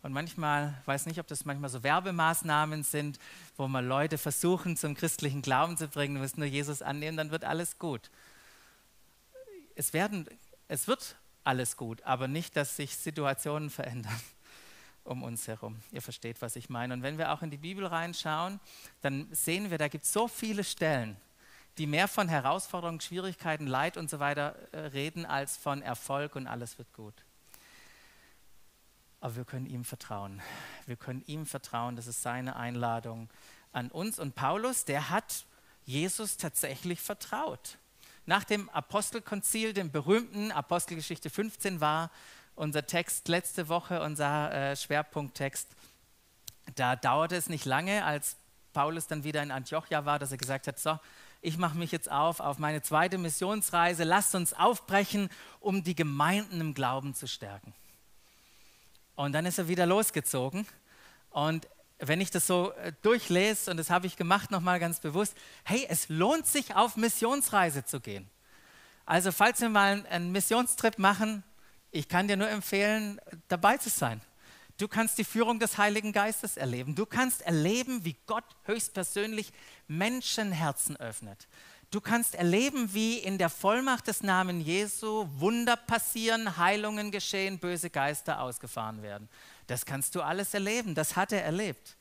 Und 0.07 0.13
manchmal, 0.13 0.73
weiß 0.85 1.05
nicht, 1.05 1.19
ob 1.19 1.27
das 1.27 1.43
manchmal 1.43 1.69
so 1.69 1.83
Werbemaßnahmen 1.83 2.83
sind, 2.83 3.19
wo 3.57 3.67
man 3.67 3.85
Leute 3.85 4.17
versuchen, 4.17 4.77
zum 4.77 4.95
christlichen 4.95 5.41
Glauben 5.41 5.75
zu 5.75 5.89
bringen, 5.89 6.15
du 6.15 6.21
musst 6.21 6.37
nur 6.37 6.47
Jesus 6.47 6.81
annehmen, 6.81 7.17
dann 7.17 7.29
wird 7.29 7.43
alles 7.43 7.77
gut. 7.77 8.09
Es, 9.75 9.91
werden, 9.91 10.25
es 10.69 10.87
wird 10.87 11.17
alles 11.43 11.75
gut, 11.75 12.03
aber 12.03 12.29
nicht, 12.29 12.55
dass 12.55 12.77
sich 12.77 12.95
Situationen 12.95 13.69
verändern 13.69 14.17
um 15.03 15.23
uns 15.23 15.45
herum. 15.49 15.75
Ihr 15.91 16.01
versteht, 16.01 16.41
was 16.41 16.55
ich 16.55 16.69
meine. 16.69 16.93
Und 16.93 17.03
wenn 17.03 17.17
wir 17.17 17.33
auch 17.33 17.41
in 17.41 17.51
die 17.51 17.57
Bibel 17.57 17.85
reinschauen, 17.85 18.61
dann 19.01 19.27
sehen 19.33 19.71
wir, 19.71 19.77
da 19.77 19.89
gibt 19.89 20.05
es 20.05 20.13
so 20.13 20.29
viele 20.29 20.63
Stellen, 20.63 21.17
die 21.77 21.85
mehr 21.85 22.07
von 22.07 22.29
Herausforderungen, 22.29 23.01
Schwierigkeiten, 23.01 23.67
Leid 23.67 23.97
und 23.97 24.09
so 24.09 24.21
weiter 24.21 24.55
äh, 24.71 24.77
reden, 24.77 25.25
als 25.25 25.57
von 25.57 25.81
Erfolg 25.81 26.37
und 26.37 26.47
alles 26.47 26.77
wird 26.77 26.93
gut. 26.93 27.26
Aber 29.19 29.35
wir 29.35 29.45
können 29.45 29.65
ihm 29.65 29.83
vertrauen. 29.83 30.41
Wir 30.85 30.95
können 30.95 31.23
ihm 31.25 31.45
vertrauen. 31.45 31.95
Das 31.95 32.07
ist 32.07 32.21
seine 32.21 32.55
Einladung 32.55 33.29
an 33.71 33.89
uns. 33.89 34.19
Und 34.19 34.35
Paulus, 34.35 34.85
der 34.85 35.09
hat 35.09 35.45
Jesus 35.85 36.37
tatsächlich 36.37 37.01
vertraut. 37.01 37.77
Nach 38.25 38.43
dem 38.43 38.69
Apostelkonzil, 38.69 39.73
dem 39.73 39.91
berühmten 39.91 40.51
Apostelgeschichte 40.51 41.29
15, 41.29 41.79
war 41.79 42.11
unser 42.55 42.85
Text 42.85 43.27
letzte 43.27 43.69
Woche, 43.69 44.01
unser 44.01 44.53
äh, 44.53 44.75
Schwerpunkttext. 44.75 45.69
Da 46.75 46.95
dauerte 46.95 47.35
es 47.35 47.47
nicht 47.49 47.65
lange, 47.65 48.03
als 48.03 48.35
Paulus 48.73 49.07
dann 49.07 49.23
wieder 49.23 49.41
in 49.41 49.51
Antiochia 49.51 50.05
war, 50.05 50.19
dass 50.19 50.31
er 50.31 50.37
gesagt 50.37 50.67
hat, 50.67 50.77
so, 50.77 50.99
ich 51.41 51.57
mache 51.57 51.77
mich 51.77 51.91
jetzt 51.91 52.11
auf 52.11 52.39
auf 52.39 52.59
meine 52.59 52.81
zweite 52.81 53.17
Missionsreise, 53.17 54.03
lasst 54.03 54.35
uns 54.35 54.53
aufbrechen, 54.53 55.29
um 55.59 55.83
die 55.83 55.95
Gemeinden 55.95 56.59
im 56.59 56.73
Glauben 56.73 57.13
zu 57.13 57.27
stärken. 57.27 57.73
Und 59.17 59.33
dann 59.33 59.45
ist 59.47 59.57
er 59.57 59.67
wieder 59.67 59.85
losgezogen. 59.85 60.65
Und 61.31 61.67
wenn 61.97 62.21
ich 62.21 62.29
das 62.29 62.45
so 62.45 62.71
äh, 62.73 62.93
durchlese, 63.01 63.71
und 63.71 63.77
das 63.77 63.89
habe 63.89 64.05
ich 64.05 64.15
gemacht 64.15 64.51
nochmal 64.51 64.79
ganz 64.79 64.99
bewusst, 64.99 65.35
hey, 65.65 65.85
es 65.89 66.07
lohnt 66.07 66.45
sich 66.45 66.75
auf 66.75 66.95
Missionsreise 66.95 67.83
zu 67.83 67.99
gehen. 67.99 68.29
Also 69.07 69.31
falls 69.31 69.59
wir 69.59 69.69
mal 69.69 70.05
einen 70.09 70.31
Missionstrip 70.31 70.99
machen, 70.99 71.43
ich 71.91 72.07
kann 72.07 72.27
dir 72.27 72.37
nur 72.37 72.49
empfehlen, 72.49 73.19
dabei 73.47 73.77
zu 73.77 73.89
sein. 73.89 74.21
Du 74.77 74.87
kannst 74.87 75.17
die 75.17 75.23
Führung 75.23 75.59
des 75.59 75.79
Heiligen 75.79 76.13
Geistes 76.13 76.55
erleben. 76.55 76.93
Du 76.93 77.07
kannst 77.07 77.41
erleben, 77.41 78.05
wie 78.05 78.15
Gott 78.27 78.45
höchstpersönlich 78.65 79.51
Menschenherzen 79.87 80.95
öffnet. 80.97 81.47
Du 81.89 82.01
kannst 82.01 82.35
erleben, 82.35 82.93
wie 82.93 83.17
in 83.17 83.37
der 83.37 83.49
Vollmacht 83.49 84.07
des 84.07 84.21
Namen 84.21 84.59
Jesu 84.59 85.25
Wunder 85.37 85.77
passieren, 85.77 86.57
Heilungen 86.57 87.11
geschehen, 87.11 87.59
böse 87.59 87.89
Geister 87.89 88.41
ausgefahren 88.41 89.01
werden. 89.01 89.29
Das 89.67 89.85
kannst 89.85 90.13
du 90.15 90.21
alles 90.21 90.53
erleben. 90.53 90.95
Das 90.95 91.15
hat 91.15 91.31
er 91.31 91.43
erlebt. 91.43 91.95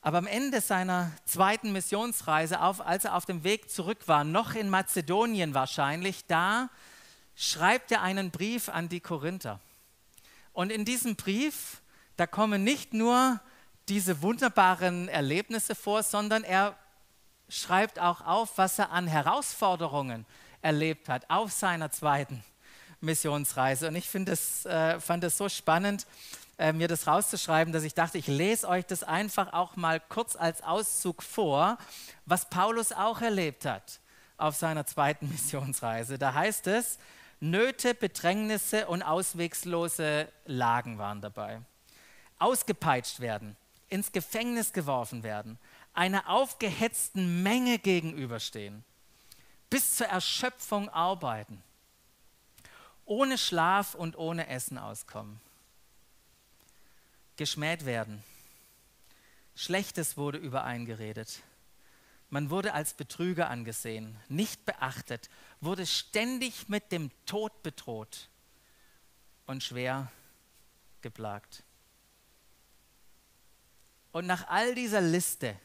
Aber 0.00 0.18
am 0.18 0.26
Ende 0.26 0.60
seiner 0.60 1.12
zweiten 1.26 1.70
Missionsreise, 1.70 2.60
auf, 2.60 2.80
als 2.80 3.04
er 3.04 3.14
auf 3.14 3.24
dem 3.24 3.44
Weg 3.44 3.70
zurück 3.70 4.08
war, 4.08 4.24
noch 4.24 4.56
in 4.56 4.68
Mazedonien 4.68 5.54
wahrscheinlich, 5.54 6.26
da 6.26 6.70
schreibt 7.36 7.92
er 7.92 8.02
einen 8.02 8.32
Brief 8.32 8.68
an 8.68 8.88
die 8.88 8.98
Korinther. 8.98 9.60
Und 10.52 10.72
in 10.72 10.84
diesem 10.84 11.14
Brief, 11.14 11.82
da 12.16 12.26
kommen 12.26 12.64
nicht 12.64 12.94
nur 12.94 13.40
diese 13.88 14.22
wunderbaren 14.22 15.08
Erlebnisse 15.08 15.76
vor, 15.76 16.02
sondern 16.02 16.42
er 16.42 16.76
schreibt 17.52 17.98
auch 17.98 18.22
auf, 18.22 18.56
was 18.56 18.78
er 18.78 18.90
an 18.90 19.06
Herausforderungen 19.06 20.24
erlebt 20.62 21.08
hat 21.08 21.28
auf 21.28 21.52
seiner 21.52 21.90
zweiten 21.90 22.42
Missionsreise. 23.00 23.88
Und 23.88 23.96
ich 23.96 24.10
das, 24.10 24.64
äh, 24.64 24.98
fand 25.00 25.24
es 25.24 25.36
so 25.36 25.48
spannend, 25.48 26.06
äh, 26.58 26.72
mir 26.72 26.88
das 26.88 27.06
rauszuschreiben, 27.06 27.72
dass 27.72 27.82
ich 27.82 27.94
dachte, 27.94 28.16
ich 28.18 28.26
lese 28.26 28.68
euch 28.68 28.86
das 28.86 29.02
einfach 29.02 29.52
auch 29.52 29.76
mal 29.76 30.00
kurz 30.00 30.36
als 30.36 30.62
Auszug 30.62 31.22
vor, 31.22 31.76
was 32.24 32.48
Paulus 32.48 32.92
auch 32.92 33.20
erlebt 33.20 33.66
hat 33.66 34.00
auf 34.38 34.56
seiner 34.56 34.86
zweiten 34.86 35.28
Missionsreise. 35.30 36.18
Da 36.18 36.34
heißt 36.34 36.66
es, 36.68 36.98
Nöte, 37.40 37.94
Bedrängnisse 37.94 38.86
und 38.86 39.02
auswegslose 39.02 40.28
Lagen 40.46 40.98
waren 40.98 41.20
dabei. 41.20 41.60
Ausgepeitscht 42.38 43.20
werden, 43.20 43.56
ins 43.88 44.12
Gefängnis 44.12 44.72
geworfen 44.72 45.22
werden, 45.22 45.58
einer 45.94 46.28
aufgehetzten 46.28 47.42
Menge 47.42 47.78
gegenüberstehen, 47.78 48.84
bis 49.70 49.96
zur 49.96 50.06
Erschöpfung 50.06 50.88
arbeiten, 50.88 51.62
ohne 53.04 53.38
Schlaf 53.38 53.94
und 53.94 54.16
ohne 54.16 54.48
Essen 54.48 54.78
auskommen, 54.78 55.40
geschmäht 57.36 57.84
werden, 57.84 58.22
Schlechtes 59.54 60.16
wurde 60.16 60.38
übereingeredet 60.38 61.42
man 62.32 62.48
wurde 62.48 62.72
als 62.72 62.94
Betrüger 62.94 63.50
angesehen, 63.50 64.16
nicht 64.30 64.64
beachtet, 64.64 65.28
wurde 65.60 65.84
ständig 65.84 66.66
mit 66.66 66.90
dem 66.90 67.10
Tod 67.26 67.62
bedroht 67.62 68.30
und 69.44 69.62
schwer 69.62 70.10
geplagt. 71.02 71.62
Und 74.12 74.26
nach 74.26 74.48
all 74.48 74.74
dieser 74.74 75.02
Liste, 75.02 75.60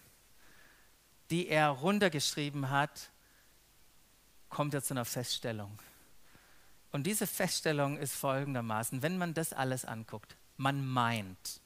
die 1.30 1.48
er 1.48 1.70
runtergeschrieben 1.70 2.70
hat, 2.70 3.10
kommt 4.50 4.74
er 4.74 4.82
zu 4.82 4.94
einer 4.94 5.06
Feststellung. 5.06 5.80
Und 6.92 7.04
diese 7.04 7.28
Feststellung 7.28 7.98
ist 7.98 8.16
folgendermaßen, 8.16 9.02
wenn 9.02 9.18
man 9.18 9.34
das 9.34 9.54
alles 9.54 9.86
anguckt, 9.86 10.38
man 10.56 10.86
meint, 10.86 11.62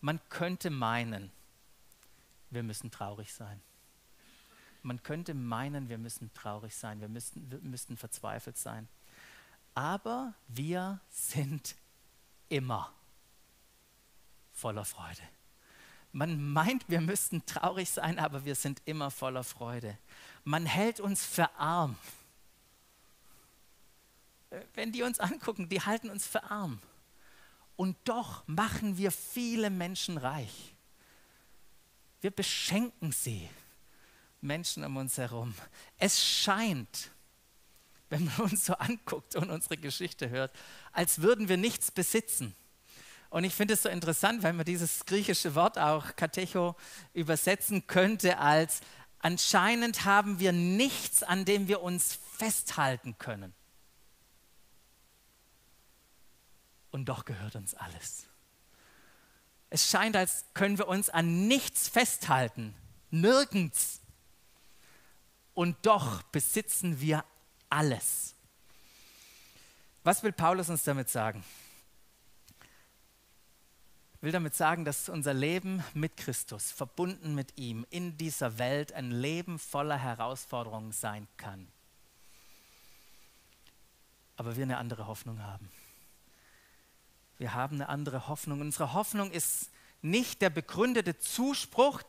man 0.00 0.20
könnte 0.28 0.70
meinen, 0.70 1.32
wir 2.50 2.62
müssen 2.62 2.90
traurig 2.90 3.32
sein. 3.32 3.60
Man 4.82 5.02
könnte 5.02 5.34
meinen, 5.34 5.88
wir 5.88 5.98
müssen 5.98 6.32
traurig 6.32 6.74
sein, 6.74 7.00
wir 7.00 7.08
müssten, 7.08 7.50
wir 7.50 7.58
müssten 7.60 7.96
verzweifelt 7.96 8.56
sein. 8.56 8.88
Aber 9.74 10.34
wir 10.48 11.00
sind 11.10 11.76
immer 12.48 12.92
voller 14.52 14.84
Freude. 14.84 15.22
Man 16.12 16.52
meint, 16.52 16.88
wir 16.88 17.00
müssten 17.00 17.44
traurig 17.46 17.90
sein, 17.90 18.18
aber 18.18 18.44
wir 18.44 18.54
sind 18.54 18.82
immer 18.84 19.10
voller 19.10 19.44
Freude. 19.44 19.96
Man 20.44 20.66
hält 20.66 21.00
uns 21.00 21.24
für 21.24 21.54
arm. 21.56 21.96
Wenn 24.74 24.90
die 24.90 25.02
uns 25.02 25.20
angucken, 25.20 25.68
die 25.68 25.80
halten 25.80 26.10
uns 26.10 26.26
für 26.26 26.50
arm. 26.50 26.80
Und 27.76 27.96
doch 28.04 28.42
machen 28.46 28.98
wir 28.98 29.12
viele 29.12 29.70
Menschen 29.70 30.18
reich. 30.18 30.74
Wir 32.20 32.30
beschenken 32.30 33.12
sie. 33.12 33.48
Menschen 34.40 34.84
um 34.84 34.96
uns 34.96 35.16
herum. 35.18 35.54
Es 35.98 36.22
scheint, 36.22 37.10
wenn 38.08 38.24
man 38.24 38.36
uns 38.40 38.66
so 38.66 38.74
anguckt 38.74 39.36
und 39.36 39.50
unsere 39.50 39.76
Geschichte 39.76 40.30
hört, 40.30 40.52
als 40.92 41.22
würden 41.22 41.48
wir 41.48 41.56
nichts 41.56 41.90
besitzen. 41.90 42.54
Und 43.30 43.44
ich 43.44 43.54
finde 43.54 43.74
es 43.74 43.82
so 43.82 43.88
interessant, 43.88 44.42
weil 44.42 44.52
man 44.52 44.64
dieses 44.64 45.06
griechische 45.06 45.54
Wort 45.54 45.78
auch 45.78 46.16
Katecho 46.16 46.74
übersetzen 47.14 47.86
könnte 47.86 48.38
als 48.38 48.80
anscheinend 49.20 50.04
haben 50.04 50.40
wir 50.40 50.52
nichts, 50.52 51.22
an 51.22 51.44
dem 51.44 51.68
wir 51.68 51.80
uns 51.80 52.18
festhalten 52.36 53.16
können. 53.18 53.54
Und 56.90 57.08
doch 57.08 57.24
gehört 57.24 57.54
uns 57.54 57.74
alles. 57.74 58.26
Es 59.70 59.88
scheint, 59.88 60.16
als 60.16 60.46
können 60.54 60.78
wir 60.78 60.88
uns 60.88 61.08
an 61.08 61.46
nichts 61.46 61.88
festhalten, 61.88 62.74
nirgends 63.10 64.00
und 65.54 65.76
doch 65.86 66.22
besitzen 66.22 67.00
wir 67.00 67.24
alles. 67.68 68.34
Was 70.02 70.24
will 70.24 70.32
Paulus 70.32 70.68
uns 70.68 70.82
damit 70.82 71.08
sagen? 71.08 71.44
Will 74.20 74.32
damit 74.32 74.54
sagen, 74.54 74.84
dass 74.84 75.08
unser 75.08 75.32
Leben 75.32 75.82
mit 75.94 76.16
Christus, 76.18 76.70
verbunden 76.70 77.34
mit 77.34 77.56
ihm, 77.56 77.86
in 77.88 78.18
dieser 78.18 78.58
Welt 78.58 78.92
ein 78.92 79.10
Leben 79.10 79.58
voller 79.58 79.96
Herausforderungen 79.96 80.92
sein 80.92 81.26
kann. 81.38 81.66
Aber 84.36 84.56
wir 84.56 84.64
eine 84.64 84.78
andere 84.78 85.06
Hoffnung 85.06 85.42
haben. 85.42 85.70
Wir 87.38 87.54
haben 87.54 87.76
eine 87.76 87.88
andere 87.88 88.28
Hoffnung. 88.28 88.60
Unsere 88.60 88.92
Hoffnung 88.92 89.30
ist 89.30 89.70
nicht 90.02 90.42
der 90.42 90.50
begründete 90.50 91.18
Zuspruch, 91.18 92.02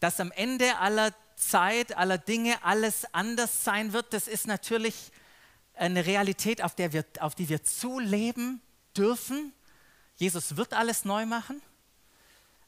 dass 0.00 0.20
am 0.20 0.32
Ende 0.32 0.78
aller 0.78 1.12
Zeit, 1.36 1.96
aller 1.96 2.16
Dinge 2.18 2.62
alles 2.64 3.06
anders 3.12 3.64
sein 3.64 3.92
wird. 3.92 4.12
Das 4.14 4.28
ist 4.28 4.46
natürlich 4.46 5.12
eine 5.74 6.06
Realität, 6.06 6.62
auf, 6.62 6.74
der 6.74 6.92
wir, 6.94 7.04
auf 7.20 7.34
die 7.34 7.48
wir 7.48 7.64
zuleben 7.64 8.62
dürfen. 8.96 9.52
Jesus 10.16 10.56
wird 10.56 10.72
alles 10.72 11.04
neu 11.04 11.26
machen. 11.26 11.60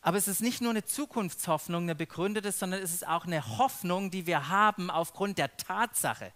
Aber 0.01 0.19
es 0.19 0.29
ist 0.29 0.41
nicht 0.41 0.61
nur 0.61 0.71
eine 0.71 0.85
Zukunftshoffnung, 0.85 1.85
eine 1.85 1.95
begründete, 1.95 2.53
sondern 2.53 2.81
es 2.81 2.93
ist 2.93 3.07
auch 3.07 3.25
eine 3.25 3.59
Hoffnung, 3.59 4.11
die 4.11 4.27
wir 4.27 4.49
haben 4.49 4.91
aufgrund 4.91 5.39
der 5.39 5.57
Tatsache, 5.57 6.33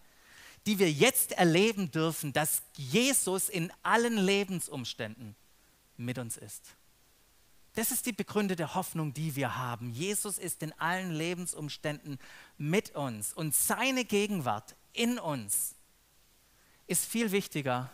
die 0.67 0.79
wir 0.79 0.91
jetzt 0.91 1.33
erleben 1.33 1.91
dürfen, 1.91 2.33
dass 2.33 2.63
Jesus 2.77 3.49
in 3.49 3.73
allen 3.83 4.17
Lebensumständen 4.17 5.37
mit 5.97 6.19
uns 6.19 6.37
ist. 6.37 6.75
Das 7.75 7.93
ist 7.93 8.07
die 8.07 8.13
begründete 8.13 8.75
Hoffnung, 8.75 9.15
die 9.15 9.37
wir 9.37 9.57
haben. 9.57 9.93
Jesus 9.93 10.39
ist 10.39 10.63
in 10.63 10.73
allen 10.81 11.13
Lebensumständen 11.13 12.19
mit 12.59 12.97
uns 12.97 13.33
und 13.33 13.55
seine 13.55 14.05
Gegenwart 14.05 14.75
in 14.93 15.19
uns 15.21 15.77
ist 16.89 17.05
viel 17.05 17.31
wichtiger 17.31 17.91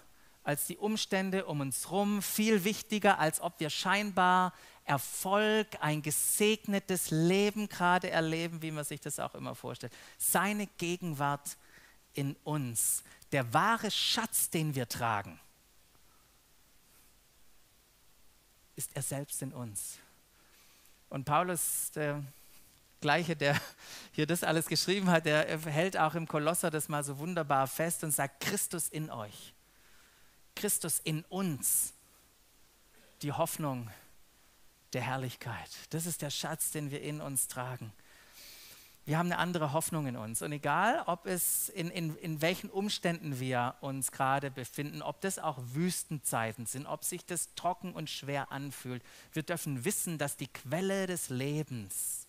als 0.47 0.67
die 0.69 0.77
Umstände 0.77 1.45
um 1.47 1.59
uns 1.59 1.87
herum, 1.87 2.23
viel 2.23 2.63
wichtiger, 2.63 3.19
als 3.19 3.41
ob 3.41 3.59
wir 3.59 3.69
scheinbar 3.69 4.53
Erfolg, 4.85 5.67
ein 5.81 6.03
gesegnetes 6.03 7.11
Leben 7.11 7.69
gerade 7.69 8.11
erleben, 8.11 8.63
wie 8.63 8.71
man 8.71 8.85
sich 8.85 9.01
das 9.01 9.19
auch 9.19 9.35
immer 9.35 9.57
vorstellt. 9.57 9.93
Seine 10.19 10.69
Gegenwart 10.79 11.57
in 12.15 12.37
uns, 12.45 13.03
der 13.33 13.53
wahre 13.53 13.91
Schatz, 13.91 14.49
den 14.49 14.77
wir 14.77 14.89
tragen, 14.89 15.41
ist 18.77 18.95
er 18.95 19.03
selbst 19.03 19.43
in 19.43 19.53
uns. 19.53 19.99
Und 21.09 21.25
Paulus, 21.25 21.91
der 21.93 22.23
gleiche, 23.01 23.35
der 23.35 23.61
hier 24.13 24.29
das 24.29 24.45
alles 24.45 24.67
geschrieben 24.67 25.11
hat, 25.11 25.27
der 25.27 25.59
hält 25.63 25.97
auch 25.97 26.15
im 26.15 26.29
Kolosser 26.29 26.71
das 26.71 26.89
mal 26.89 27.03
so 27.03 27.19
wunderbar 27.19 27.67
fest 27.67 28.05
und 28.05 28.13
sagt, 28.13 28.45
Christus 28.45 28.87
in 28.87 29.11
euch, 29.11 29.56
Christus 30.57 31.01
in 31.05 31.23
uns, 31.29 31.93
die 33.23 33.33
Hoffnung 33.33 33.89
der 34.93 35.03
Herrlichkeit. 35.03 35.71
Das 35.91 36.07
ist 36.07 36.23
der 36.23 36.31
Schatz, 36.31 36.73
den 36.73 36.91
wir 36.91 37.03
in 37.03 37.21
uns 37.21 37.49
tragen. 37.49 37.93
Wir 39.05 39.19
haben 39.19 39.31
eine 39.31 39.39
andere 39.39 39.73
Hoffnung 39.73 40.09
in 40.09 40.17
uns. 40.17 40.43
Und 40.43 40.51
egal, 40.51 41.05
ob 41.07 41.27
es 41.27 41.69
in, 41.69 41.91
in, 41.93 42.17
in 42.17 42.43
welchen 42.43 42.71
Umständen 42.71 43.39
wir 43.39 43.77
uns 43.81 44.11
gerade 44.11 44.51
befinden, 44.51 45.01
ob 45.01 45.21
das 45.21 45.39
auch 45.39 45.59
Wüstenzeiten 45.75 46.67
sind, 46.67 46.87
ob 46.87 47.05
sich 47.05 47.25
das 47.25 47.55
trocken 47.55 47.93
und 47.93 48.11
schwer 48.11 48.51
anfühlt, 48.51 49.05
wir 49.33 49.45
dürfen 49.45 49.85
wissen, 49.85 50.19
dass 50.19 50.37
die 50.37 50.49
Quelle 50.49 51.07
des 51.07 51.29
Lebens 51.29 52.27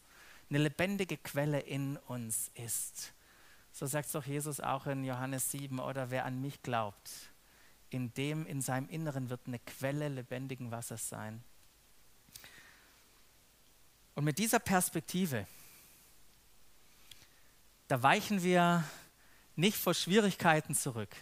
eine 0.49 0.59
lebendige 0.59 1.17
Quelle 1.17 1.59
in 1.61 1.97
uns 1.97 2.51
ist. 2.53 3.13
So 3.71 3.85
sagt 3.85 4.05
es 4.05 4.11
doch 4.11 4.25
Jesus 4.25 4.59
auch 4.59 4.85
in 4.85 5.03
Johannes 5.03 5.51
7, 5.51 5.79
oder 5.79 6.09
wer 6.09 6.25
an 6.25 6.41
mich 6.41 6.61
glaubt, 6.61 7.09
in 7.89 8.13
dem, 8.13 8.45
in 8.45 8.61
seinem 8.61 8.89
Inneren 8.89 9.29
wird 9.29 9.41
eine 9.47 9.59
Quelle 9.59 10.09
lebendigen 10.09 10.71
Wassers 10.71 11.07
sein. 11.07 11.43
Und 14.15 14.23
mit 14.23 14.39
dieser 14.39 14.59
Perspektive, 14.59 15.45
da 17.87 18.01
weichen 18.01 18.43
wir 18.43 18.83
nicht 19.55 19.77
vor 19.77 19.93
Schwierigkeiten 19.93 20.75
zurück. 20.75 21.15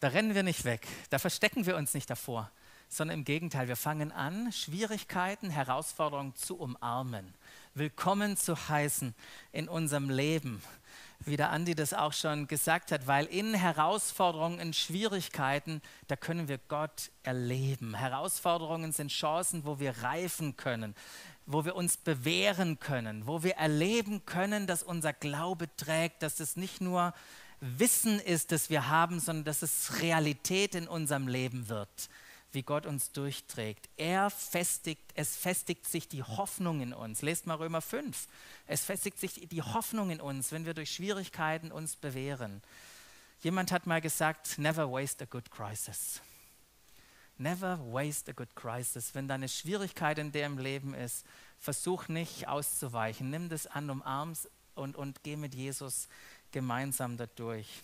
Da 0.00 0.08
rennen 0.08 0.34
wir 0.34 0.42
nicht 0.42 0.64
weg, 0.64 0.86
da 1.10 1.18
verstecken 1.18 1.64
wir 1.66 1.76
uns 1.76 1.94
nicht 1.94 2.10
davor, 2.10 2.50
sondern 2.88 3.18
im 3.20 3.24
Gegenteil, 3.24 3.68
wir 3.68 3.76
fangen 3.76 4.10
an, 4.10 4.50
Schwierigkeiten, 4.52 5.48
Herausforderungen 5.48 6.34
zu 6.34 6.58
umarmen, 6.58 7.34
willkommen 7.74 8.36
zu 8.36 8.68
heißen 8.68 9.14
in 9.52 9.68
unserem 9.68 10.10
Leben 10.10 10.60
wie 11.26 11.36
der 11.36 11.50
Andi 11.50 11.74
das 11.74 11.94
auch 11.94 12.12
schon 12.12 12.48
gesagt 12.48 12.92
hat, 12.92 13.06
weil 13.06 13.26
in 13.26 13.54
Herausforderungen, 13.54 14.58
in 14.58 14.72
Schwierigkeiten, 14.72 15.82
da 16.08 16.16
können 16.16 16.48
wir 16.48 16.58
Gott 16.68 17.10
erleben. 17.22 17.94
Herausforderungen 17.94 18.92
sind 18.92 19.10
Chancen, 19.10 19.64
wo 19.64 19.78
wir 19.78 20.02
reifen 20.02 20.56
können, 20.56 20.94
wo 21.46 21.64
wir 21.64 21.76
uns 21.76 21.96
bewähren 21.96 22.78
können, 22.78 23.26
wo 23.26 23.42
wir 23.42 23.54
erleben 23.54 24.24
können, 24.26 24.66
dass 24.66 24.82
unser 24.82 25.12
Glaube 25.12 25.68
trägt, 25.76 26.22
dass 26.22 26.40
es 26.40 26.56
nicht 26.56 26.80
nur 26.80 27.14
Wissen 27.60 28.18
ist, 28.18 28.50
das 28.50 28.70
wir 28.70 28.88
haben, 28.88 29.20
sondern 29.20 29.44
dass 29.44 29.62
es 29.62 30.02
Realität 30.02 30.74
in 30.74 30.88
unserem 30.88 31.28
Leben 31.28 31.68
wird 31.68 32.08
wie 32.52 32.62
Gott 32.62 32.86
uns 32.86 33.12
durchträgt. 33.12 33.88
Er 33.96 34.30
festigt, 34.30 35.12
es 35.14 35.36
festigt 35.36 35.86
sich 35.86 36.08
die 36.08 36.22
Hoffnung 36.22 36.80
in 36.80 36.92
uns. 36.92 37.22
Lest 37.22 37.46
mal 37.46 37.56
Römer 37.56 37.80
5. 37.80 38.28
Es 38.66 38.84
festigt 38.84 39.18
sich 39.18 39.48
die 39.48 39.62
Hoffnung 39.62 40.10
in 40.10 40.20
uns, 40.20 40.52
wenn 40.52 40.66
wir 40.66 40.74
durch 40.74 40.92
Schwierigkeiten 40.92 41.72
uns 41.72 41.96
bewähren. 41.96 42.62
Jemand 43.40 43.72
hat 43.72 43.86
mal 43.86 44.00
gesagt, 44.00 44.58
never 44.58 44.90
waste 44.90 45.24
a 45.24 45.26
good 45.26 45.50
crisis. 45.50 46.20
Never 47.38 47.78
waste 47.92 48.30
a 48.30 48.34
good 48.34 48.54
crisis. 48.54 49.14
Wenn 49.14 49.26
deine 49.26 49.48
Schwierigkeit 49.48 50.18
in 50.18 50.30
dem 50.30 50.58
Leben 50.58 50.94
ist, 50.94 51.26
versuch 51.58 52.08
nicht 52.08 52.46
auszuweichen. 52.46 53.30
Nimm 53.30 53.48
das 53.48 53.66
an, 53.66 53.90
umarm's 53.90 54.48
und, 54.74 54.96
und 54.96 55.22
geh 55.22 55.36
mit 55.36 55.54
Jesus 55.54 56.08
gemeinsam 56.52 57.16
dadurch. 57.16 57.82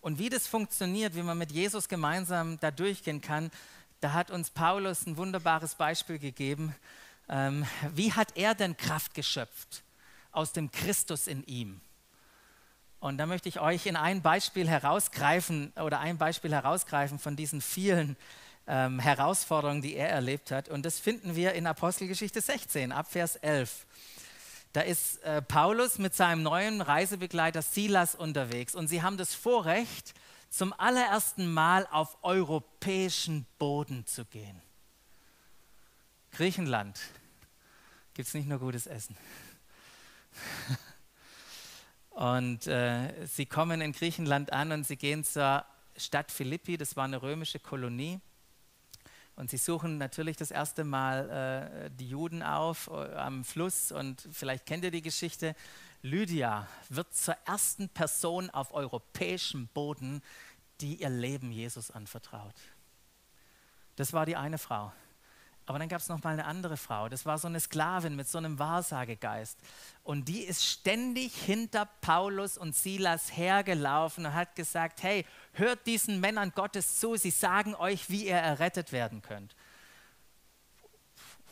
Und 0.00 0.18
wie 0.18 0.28
das 0.28 0.46
funktioniert, 0.46 1.14
wie 1.14 1.22
man 1.22 1.36
mit 1.36 1.52
Jesus 1.52 1.88
gemeinsam 1.88 2.58
da 2.60 2.70
durchgehen 2.70 3.20
kann, 3.20 3.50
da 4.00 4.12
hat 4.14 4.30
uns 4.30 4.50
Paulus 4.50 5.06
ein 5.06 5.16
wunderbares 5.16 5.74
Beispiel 5.74 6.18
gegeben. 6.18 6.74
Ähm, 7.28 7.66
wie 7.94 8.12
hat 8.12 8.36
er 8.36 8.54
denn 8.54 8.76
Kraft 8.76 9.14
geschöpft 9.14 9.82
aus 10.32 10.52
dem 10.52 10.70
Christus 10.70 11.26
in 11.26 11.44
ihm? 11.44 11.80
Und 12.98 13.18
da 13.18 13.26
möchte 13.26 13.48
ich 13.48 13.60
euch 13.60 13.86
in 13.86 13.96
ein 13.96 14.20
Beispiel 14.22 14.68
herausgreifen 14.68 15.72
oder 15.76 16.00
ein 16.00 16.18
Beispiel 16.18 16.52
herausgreifen 16.52 17.18
von 17.18 17.36
diesen 17.36 17.60
vielen 17.60 18.16
ähm, 18.66 18.98
Herausforderungen, 19.00 19.82
die 19.82 19.96
er 19.96 20.08
erlebt 20.08 20.50
hat. 20.50 20.68
Und 20.68 20.84
das 20.84 20.98
finden 20.98 21.34
wir 21.34 21.52
in 21.54 21.66
Apostelgeschichte 21.66 22.40
16, 22.40 22.92
ab 22.92 23.10
Vers 23.10 23.36
11. 23.36 23.86
Da 24.72 24.82
ist 24.82 25.22
äh, 25.22 25.42
Paulus 25.42 25.98
mit 25.98 26.14
seinem 26.14 26.42
neuen 26.42 26.80
Reisebegleiter 26.80 27.62
Silas 27.62 28.14
unterwegs 28.14 28.74
und 28.74 28.88
sie 28.88 29.02
haben 29.02 29.16
das 29.16 29.34
Vorrecht, 29.34 30.14
zum 30.48 30.72
allerersten 30.78 31.52
Mal 31.52 31.86
auf 31.90 32.18
europäischen 32.22 33.46
Boden 33.58 34.04
zu 34.06 34.24
gehen. 34.24 34.60
Griechenland 36.32 37.00
gibt 38.14 38.28
es 38.28 38.34
nicht 38.34 38.48
nur 38.48 38.58
gutes 38.58 38.86
Essen. 38.86 39.16
Und 42.10 42.66
äh, 42.66 43.26
sie 43.26 43.46
kommen 43.46 43.80
in 43.80 43.92
Griechenland 43.92 44.52
an 44.52 44.72
und 44.72 44.86
sie 44.86 44.96
gehen 44.96 45.24
zur 45.24 45.64
Stadt 45.96 46.30
Philippi, 46.30 46.76
das 46.76 46.94
war 46.94 47.04
eine 47.04 47.22
römische 47.22 47.58
Kolonie. 47.58 48.20
Und 49.40 49.48
sie 49.48 49.56
suchen 49.56 49.96
natürlich 49.96 50.36
das 50.36 50.50
erste 50.50 50.84
Mal 50.84 51.30
äh, 51.86 51.90
die 51.98 52.10
Juden 52.10 52.42
auf 52.42 52.88
äh, 52.88 53.14
am 53.14 53.42
Fluss 53.42 53.90
und 53.90 54.28
vielleicht 54.30 54.66
kennt 54.66 54.84
ihr 54.84 54.90
die 54.90 55.00
Geschichte. 55.00 55.56
Lydia 56.02 56.68
wird 56.90 57.14
zur 57.14 57.38
ersten 57.46 57.88
Person 57.88 58.50
auf 58.50 58.74
europäischem 58.74 59.66
Boden, 59.68 60.20
die 60.82 60.96
ihr 60.96 61.08
Leben 61.08 61.52
Jesus 61.52 61.90
anvertraut. 61.90 62.54
Das 63.96 64.12
war 64.12 64.26
die 64.26 64.36
eine 64.36 64.58
Frau. 64.58 64.92
Aber 65.70 65.78
dann 65.78 65.88
gab 65.88 66.00
es 66.00 66.08
noch 66.08 66.20
mal 66.24 66.32
eine 66.32 66.46
andere 66.46 66.76
Frau. 66.76 67.08
Das 67.08 67.26
war 67.26 67.38
so 67.38 67.46
eine 67.46 67.60
Sklavin 67.60 68.16
mit 68.16 68.26
so 68.26 68.38
einem 68.38 68.58
Wahrsagegeist. 68.58 69.56
Und 70.02 70.26
die 70.26 70.40
ist 70.40 70.66
ständig 70.66 71.32
hinter 71.32 71.86
Paulus 72.00 72.58
und 72.58 72.74
Silas 72.74 73.36
hergelaufen 73.36 74.26
und 74.26 74.34
hat 74.34 74.56
gesagt: 74.56 75.04
Hey, 75.04 75.24
hört 75.52 75.86
diesen 75.86 76.18
Männern 76.18 76.50
Gottes 76.56 76.98
zu. 76.98 77.14
Sie 77.14 77.30
sagen 77.30 77.76
euch, 77.76 78.10
wie 78.10 78.26
ihr 78.26 78.34
errettet 78.34 78.90
werden 78.90 79.22
könnt. 79.22 79.54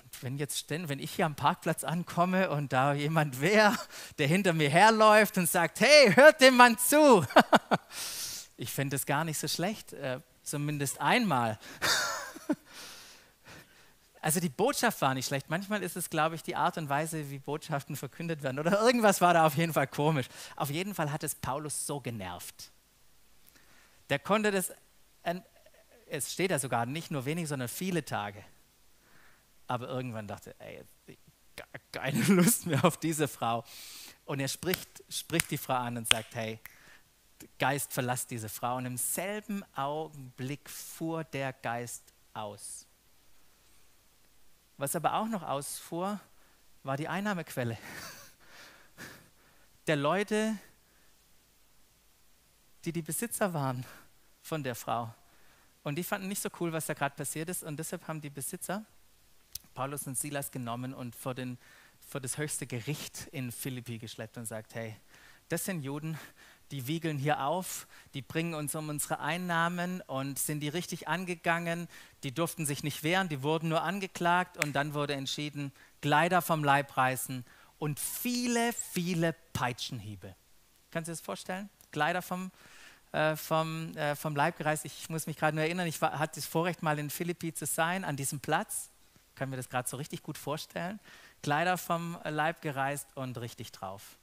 Und 0.02 0.22
wenn 0.24 0.36
jetzt, 0.36 0.68
wenn 0.68 0.98
ich 0.98 1.12
hier 1.12 1.26
am 1.26 1.36
Parkplatz 1.36 1.84
ankomme 1.84 2.50
und 2.50 2.72
da 2.72 2.94
jemand 2.94 3.40
wäre, 3.40 3.78
der 4.18 4.26
hinter 4.26 4.52
mir 4.52 4.68
herläuft 4.68 5.38
und 5.38 5.48
sagt: 5.48 5.78
Hey, 5.78 6.12
hört 6.12 6.40
dem 6.40 6.56
Mann 6.56 6.76
zu. 6.76 7.24
ich 8.56 8.72
fände 8.72 8.96
es 8.96 9.06
gar 9.06 9.22
nicht 9.22 9.38
so 9.38 9.46
schlecht, 9.46 9.92
äh, 9.92 10.18
zumindest 10.42 11.00
einmal. 11.00 11.56
Also 14.28 14.40
die 14.40 14.50
Botschaft 14.50 15.00
war 15.00 15.14
nicht 15.14 15.24
schlecht. 15.24 15.48
Manchmal 15.48 15.82
ist 15.82 15.96
es, 15.96 16.10
glaube 16.10 16.34
ich, 16.34 16.42
die 16.42 16.54
Art 16.54 16.76
und 16.76 16.90
Weise, 16.90 17.30
wie 17.30 17.38
Botschaften 17.38 17.96
verkündet 17.96 18.42
werden. 18.42 18.58
Oder 18.58 18.78
irgendwas 18.78 19.22
war 19.22 19.32
da 19.32 19.46
auf 19.46 19.56
jeden 19.56 19.72
Fall 19.72 19.86
komisch. 19.86 20.26
Auf 20.54 20.68
jeden 20.68 20.94
Fall 20.94 21.10
hat 21.10 21.24
es 21.24 21.34
Paulus 21.34 21.86
so 21.86 21.98
genervt. 21.98 22.70
Der 24.10 24.18
konnte 24.18 24.50
das, 24.50 24.70
es 26.10 26.30
steht 26.30 26.50
da 26.50 26.58
sogar 26.58 26.84
nicht 26.84 27.10
nur 27.10 27.24
wenig, 27.24 27.48
sondern 27.48 27.68
viele 27.68 28.04
Tage. 28.04 28.44
Aber 29.66 29.88
irgendwann 29.88 30.28
dachte 30.28 30.54
er, 30.58 30.84
ey, 31.06 31.18
keine 31.90 32.22
Lust 32.28 32.66
mehr 32.66 32.84
auf 32.84 32.98
diese 32.98 33.28
Frau. 33.28 33.64
Und 34.26 34.40
er 34.40 34.48
spricht, 34.48 35.02
spricht 35.08 35.50
die 35.50 35.56
Frau 35.56 35.76
an 35.76 35.96
und 35.96 36.06
sagt, 36.06 36.34
hey, 36.34 36.60
Geist, 37.58 37.94
verlass 37.94 38.26
diese 38.26 38.50
Frau. 38.50 38.76
Und 38.76 38.84
im 38.84 38.98
selben 38.98 39.64
Augenblick 39.74 40.68
fuhr 40.68 41.24
der 41.24 41.54
Geist 41.54 42.12
aus. 42.34 42.87
Was 44.78 44.96
aber 44.96 45.14
auch 45.14 45.26
noch 45.26 45.42
ausfuhr, 45.42 46.20
war 46.84 46.96
die 46.96 47.08
Einnahmequelle 47.08 47.76
der 49.86 49.96
Leute, 49.96 50.56
die 52.84 52.92
die 52.92 53.02
Besitzer 53.02 53.52
waren 53.52 53.84
von 54.40 54.62
der 54.62 54.74
Frau. 54.74 55.12
Und 55.82 55.96
die 55.96 56.04
fanden 56.04 56.28
nicht 56.28 56.40
so 56.40 56.48
cool, 56.60 56.72
was 56.72 56.86
da 56.86 56.94
gerade 56.94 57.16
passiert 57.16 57.48
ist. 57.48 57.64
Und 57.64 57.76
deshalb 57.76 58.06
haben 58.06 58.20
die 58.20 58.30
Besitzer 58.30 58.84
Paulus 59.74 60.06
und 60.06 60.16
Silas 60.16 60.50
genommen 60.50 60.94
und 60.94 61.14
vor, 61.14 61.34
den, 61.34 61.58
vor 62.00 62.20
das 62.20 62.38
höchste 62.38 62.66
Gericht 62.66 63.28
in 63.32 63.52
Philippi 63.52 63.98
geschleppt 63.98 64.36
und 64.36 64.46
sagt, 64.46 64.74
hey, 64.74 64.96
das 65.48 65.64
sind 65.64 65.82
Juden, 65.82 66.18
die 66.70 66.86
wiegeln 66.86 67.18
hier 67.18 67.44
auf, 67.44 67.86
die 68.14 68.22
bringen 68.22 68.54
uns 68.54 68.74
um 68.74 68.88
unsere 68.88 69.20
Einnahmen 69.20 70.00
und 70.02 70.38
sind 70.38 70.60
die 70.60 70.68
richtig 70.68 71.08
angegangen. 71.08 71.88
Die 72.22 72.32
durften 72.32 72.66
sich 72.66 72.82
nicht 72.82 73.02
wehren, 73.02 73.28
die 73.28 73.42
wurden 73.42 73.68
nur 73.68 73.82
angeklagt 73.82 74.62
und 74.62 74.74
dann 74.74 74.94
wurde 74.94 75.14
entschieden, 75.14 75.72
Kleider 76.02 76.42
vom 76.42 76.62
Leib 76.62 76.96
reißen 76.96 77.44
und 77.78 78.00
viele, 78.00 78.72
viele 78.72 79.34
Peitschenhiebe. 79.52 80.34
Du 80.90 81.00
dir 81.00 81.06
das 81.06 81.20
vorstellen? 81.20 81.68
Kleider 81.92 82.22
vom, 82.22 82.50
äh, 83.12 83.36
vom, 83.36 83.96
äh, 83.96 84.16
vom 84.16 84.34
Leib 84.36 84.58
gereist. 84.58 84.84
Ich 84.84 85.08
muss 85.08 85.26
mich 85.26 85.36
gerade 85.36 85.54
nur 85.54 85.64
erinnern, 85.64 85.86
ich 85.86 86.00
war, 86.00 86.18
hatte 86.18 86.40
das 86.40 86.46
Vorrecht, 86.46 86.82
mal 86.82 86.98
in 86.98 87.10
Philippi 87.10 87.52
zu 87.52 87.66
sein, 87.66 88.04
an 88.04 88.16
diesem 88.16 88.40
Platz. 88.40 88.90
Kann 89.34 89.50
mir 89.50 89.56
das 89.56 89.68
gerade 89.68 89.88
so 89.88 89.96
richtig 89.96 90.22
gut 90.22 90.36
vorstellen. 90.36 90.98
Kleider 91.42 91.78
vom 91.78 92.18
Leib 92.24 92.62
gereist 92.62 93.06
und 93.14 93.38
richtig 93.38 93.70
drauf. 93.70 94.18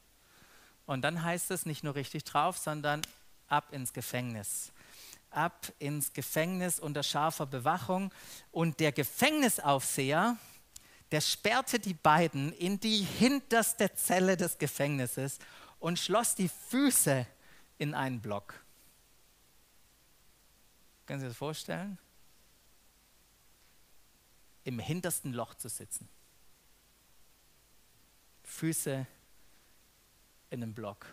Und 0.86 1.02
dann 1.02 1.24
heißt 1.24 1.52
es 1.52 1.66
nicht 1.66 1.84
nur 1.84 1.96
richtig 1.96 2.24
drauf, 2.24 2.58
sondern 2.58 3.02
ab 3.48 3.74
ins 3.74 3.94
Gefängnis. 3.94 4.72
Ab 5.32 5.72
ins 5.80 6.14
Gefängnis 6.14 6.80
unter 6.80 7.04
scharfer 7.04 7.46
Bewachung. 7.46 8.14
Und 8.52 8.80
der 8.80 8.92
Gefängnisaufseher, 8.92 10.38
der 11.12 11.22
sperrte 11.22 11.80
die 11.80 11.94
beiden 11.94 12.54
in 12.54 12.80
die 12.80 13.04
hinterste 13.04 13.94
Zelle 13.96 14.38
des 14.38 14.58
Gefängnisses 14.58 15.40
und 15.80 16.00
schloss 16.00 16.36
die 16.36 16.50
Füße 16.50 17.26
in 17.78 17.94
einen 17.94 18.22
Block. 18.22 18.54
Können 21.06 21.20
Sie 21.20 21.26
sich 21.26 21.34
das 21.34 21.38
vorstellen? 21.38 22.00
Im 24.64 24.80
hintersten 24.80 25.34
Loch 25.34 25.54
zu 25.54 25.70
sitzen. 25.70 26.10
Füße 28.44 29.06
in 30.56 30.64
einem 30.64 30.74
Block. 30.74 31.06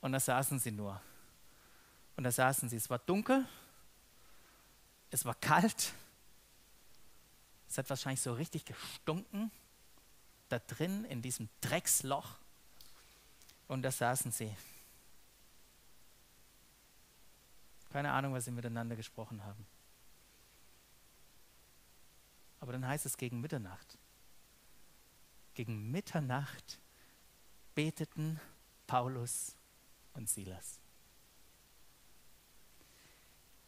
Und 0.00 0.12
da 0.12 0.20
saßen 0.20 0.58
sie 0.58 0.70
nur. 0.70 1.00
Und 2.16 2.24
da 2.24 2.30
saßen 2.30 2.68
sie. 2.68 2.76
Es 2.76 2.90
war 2.90 2.98
dunkel, 2.98 3.46
es 5.10 5.24
war 5.24 5.34
kalt, 5.34 5.92
es 7.68 7.78
hat 7.78 7.88
wahrscheinlich 7.90 8.20
so 8.20 8.32
richtig 8.34 8.64
gestunken, 8.64 9.50
da 10.48 10.58
drin 10.58 11.04
in 11.04 11.22
diesem 11.22 11.48
Drecksloch. 11.60 12.36
Und 13.68 13.82
da 13.82 13.90
saßen 13.90 14.30
sie. 14.30 14.54
Keine 17.90 18.12
Ahnung, 18.12 18.34
was 18.34 18.44
sie 18.44 18.50
miteinander 18.50 18.94
gesprochen 18.94 19.42
haben. 19.44 19.66
Aber 22.60 22.72
dann 22.72 22.86
heißt 22.86 23.06
es 23.06 23.16
gegen 23.16 23.40
Mitternacht. 23.40 23.98
Gegen 25.54 25.90
Mitternacht 25.90 26.78
beteten 27.76 28.40
Paulus 28.88 29.54
und 30.14 30.28
Silas. 30.28 30.80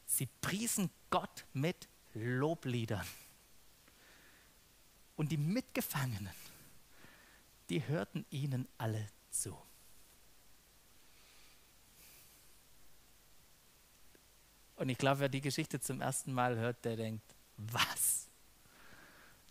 Sie 0.06 0.26
priesen 0.40 0.90
Gott 1.10 1.44
mit 1.52 1.86
Lobliedern. 2.14 3.06
Und 5.16 5.30
die 5.30 5.36
Mitgefangenen, 5.36 6.34
die 7.68 7.86
hörten 7.86 8.24
ihnen 8.30 8.66
alle 8.78 9.06
zu. 9.30 9.56
Und 14.76 14.88
ich 14.88 14.96
glaube, 14.96 15.20
wer 15.20 15.28
die 15.28 15.40
Geschichte 15.40 15.80
zum 15.80 16.00
ersten 16.00 16.32
Mal 16.32 16.56
hört, 16.56 16.84
der 16.84 16.96
denkt, 16.96 17.34
was? 17.56 18.28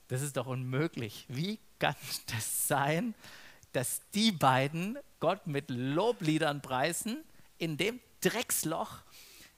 Das 0.07 0.21
ist 0.21 0.37
doch 0.37 0.47
unmöglich. 0.47 1.25
Wie 1.27 1.59
kann 1.79 1.95
das 2.27 2.67
sein, 2.67 3.13
dass 3.73 4.01
die 4.13 4.31
beiden 4.31 4.97
Gott 5.19 5.47
mit 5.47 5.69
Lobliedern 5.69 6.61
preisen 6.61 7.23
in 7.57 7.77
dem 7.77 7.99
Drecksloch 8.21 9.01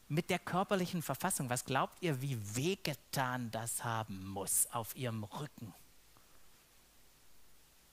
mit 0.08 0.30
der 0.30 0.40
körperlichen 0.40 1.02
Verfassung. 1.02 1.50
Was 1.50 1.66
glaubt 1.66 2.02
ihr, 2.02 2.22
wie 2.22 2.38
wehgetan 2.56 3.52
das 3.52 3.84
haben 3.84 4.28
muss 4.28 4.68
auf 4.72 4.96
ihrem 4.96 5.24
Rücken? 5.24 5.74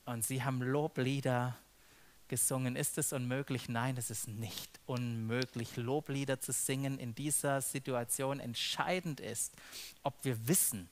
Und 0.06 0.24
sie 0.24 0.42
haben 0.42 0.62
Loblieder 0.62 1.56
gesungen. 2.28 2.76
Ist 2.76 2.98
es 2.98 3.12
unmöglich? 3.12 3.68
Nein, 3.68 3.96
es 3.96 4.10
ist 4.10 4.28
nicht 4.28 4.80
unmöglich, 4.86 5.76
Loblieder 5.76 6.40
zu 6.40 6.52
singen 6.52 6.98
in 6.98 7.14
dieser 7.14 7.60
Situation. 7.60 8.40
Entscheidend 8.40 9.20
ist, 9.20 9.54
ob 10.02 10.24
wir 10.24 10.48
wissen, 10.48 10.88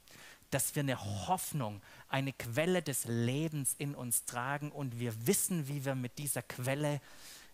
dass 0.55 0.77
wir 0.77 0.85
eine 0.85 1.27
Hoffnung, 1.27 1.83
eine 2.09 2.33
Quelle 2.33 2.81
des 2.81 3.07
Lebens 3.07 3.75
in 3.77 3.97
uns 3.97 4.25
tragen 4.25 4.71
und 4.71 5.01
wir 5.01 5.27
wissen, 5.27 5.67
wie 5.67 5.85
wir 5.85 5.97
mit 5.97 6.17
dieser 6.19 6.43
Quelle 6.43 7.01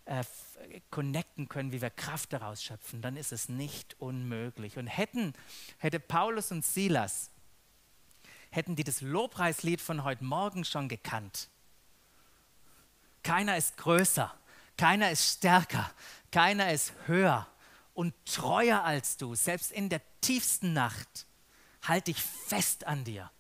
äh, 0.05 0.23
connecten 0.91 1.49
können, 1.49 1.73
wie 1.73 1.81
wir 1.81 1.89
Kraft 1.89 2.35
daraus 2.35 2.63
schöpfen, 2.63 3.01
dann 3.01 3.17
ist 3.17 3.33
es 3.33 3.49
nicht 3.49 3.99
unmöglich. 4.01 4.77
Und 4.77 4.87
hätten, 4.87 5.33
hätte 5.79 5.99
Paulus 5.99 6.53
und 6.53 6.63
Silas, 6.63 7.31
hätten 8.51 8.77
die 8.77 8.85
das 8.85 9.01
Lobpreislied 9.01 9.81
von 9.81 10.05
heute 10.05 10.25
Morgen 10.25 10.67
schon 10.67 10.89
gekannt. 10.89 11.49
Keiner 13.23 13.57
ist 13.57 13.79
größer, 13.79 14.35
keiner 14.77 15.11
ist 15.11 15.39
stärker, 15.39 15.91
keiner 16.31 16.71
ist 16.71 16.93
höher 17.07 17.47
und 17.95 18.15
treuer 18.27 18.83
als 18.85 19.17
du, 19.17 19.35
selbst 19.35 19.73
in 19.73 19.89
der 19.89 20.03
tiefsten 20.21 20.75
Nacht 20.75 21.27
Halt 21.83 22.07
dich 22.07 22.23
fest 22.23 22.87
an 22.87 23.05
dir. 23.05 23.31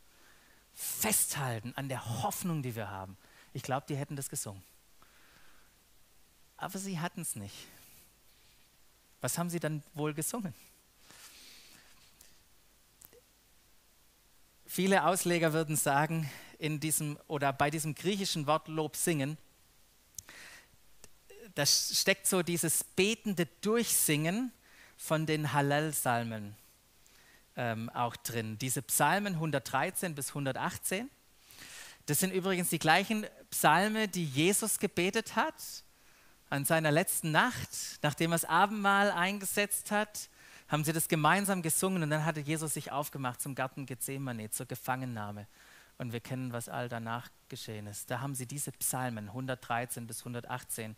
Festhalten 0.74 1.74
an 1.76 1.88
der 1.88 2.22
Hoffnung, 2.22 2.62
die 2.62 2.74
wir 2.74 2.90
haben. 2.90 3.16
Ich 3.52 3.62
glaube, 3.62 3.86
die 3.88 3.96
hätten 3.96 4.16
das 4.16 4.30
gesungen. 4.30 4.62
Aber 6.56 6.78
sie 6.78 6.98
hatten 6.98 7.22
es 7.22 7.36
nicht. 7.36 7.54
Was 9.20 9.36
haben 9.36 9.50
sie 9.50 9.60
dann 9.60 9.82
wohl 9.94 10.14
gesungen? 10.14 10.54
Viele 14.66 15.04
Ausleger 15.04 15.52
würden 15.52 15.76
sagen, 15.76 16.30
in 16.58 16.78
diesem 16.78 17.18
oder 17.26 17.52
bei 17.52 17.70
diesem 17.70 17.94
griechischen 17.94 18.46
Wort 18.46 18.68
Lob 18.68 18.94
singen, 18.94 19.36
da 21.54 21.66
steckt 21.66 22.26
so 22.26 22.42
dieses 22.42 22.84
betende 22.84 23.46
Durchsingen 23.62 24.52
von 24.96 25.26
den 25.26 25.52
Hallel-Salmen 25.52 26.54
ähm, 27.56 27.90
auch 27.90 28.16
drin. 28.16 28.58
Diese 28.58 28.82
Psalmen 28.82 29.34
113 29.34 30.14
bis 30.14 30.28
118, 30.28 31.10
das 32.06 32.20
sind 32.20 32.32
übrigens 32.32 32.70
die 32.70 32.78
gleichen 32.78 33.26
Psalme, 33.50 34.08
die 34.08 34.24
Jesus 34.24 34.78
gebetet 34.78 35.36
hat 35.36 35.54
an 36.50 36.64
seiner 36.64 36.90
letzten 36.90 37.30
Nacht, 37.30 37.70
nachdem 38.02 38.32
er 38.32 38.34
das 38.34 38.44
Abendmahl 38.44 39.12
eingesetzt 39.12 39.90
hat, 39.90 40.28
haben 40.68 40.84
sie 40.84 40.92
das 40.92 41.08
gemeinsam 41.08 41.62
gesungen 41.62 42.02
und 42.02 42.10
dann 42.10 42.24
hatte 42.24 42.40
Jesus 42.40 42.74
sich 42.74 42.92
aufgemacht 42.92 43.40
zum 43.40 43.54
Garten 43.54 43.86
Gethsemane, 43.86 44.50
zur 44.50 44.66
Gefangennahme. 44.66 45.46
Und 45.98 46.12
wir 46.12 46.20
kennen, 46.20 46.52
was 46.52 46.68
all 46.68 46.88
danach 46.88 47.28
geschehen 47.48 47.86
ist. 47.86 48.10
Da 48.10 48.20
haben 48.20 48.34
sie 48.34 48.46
diese 48.46 48.72
Psalmen 48.72 49.28
113 49.28 50.06
bis 50.06 50.20
118 50.20 50.96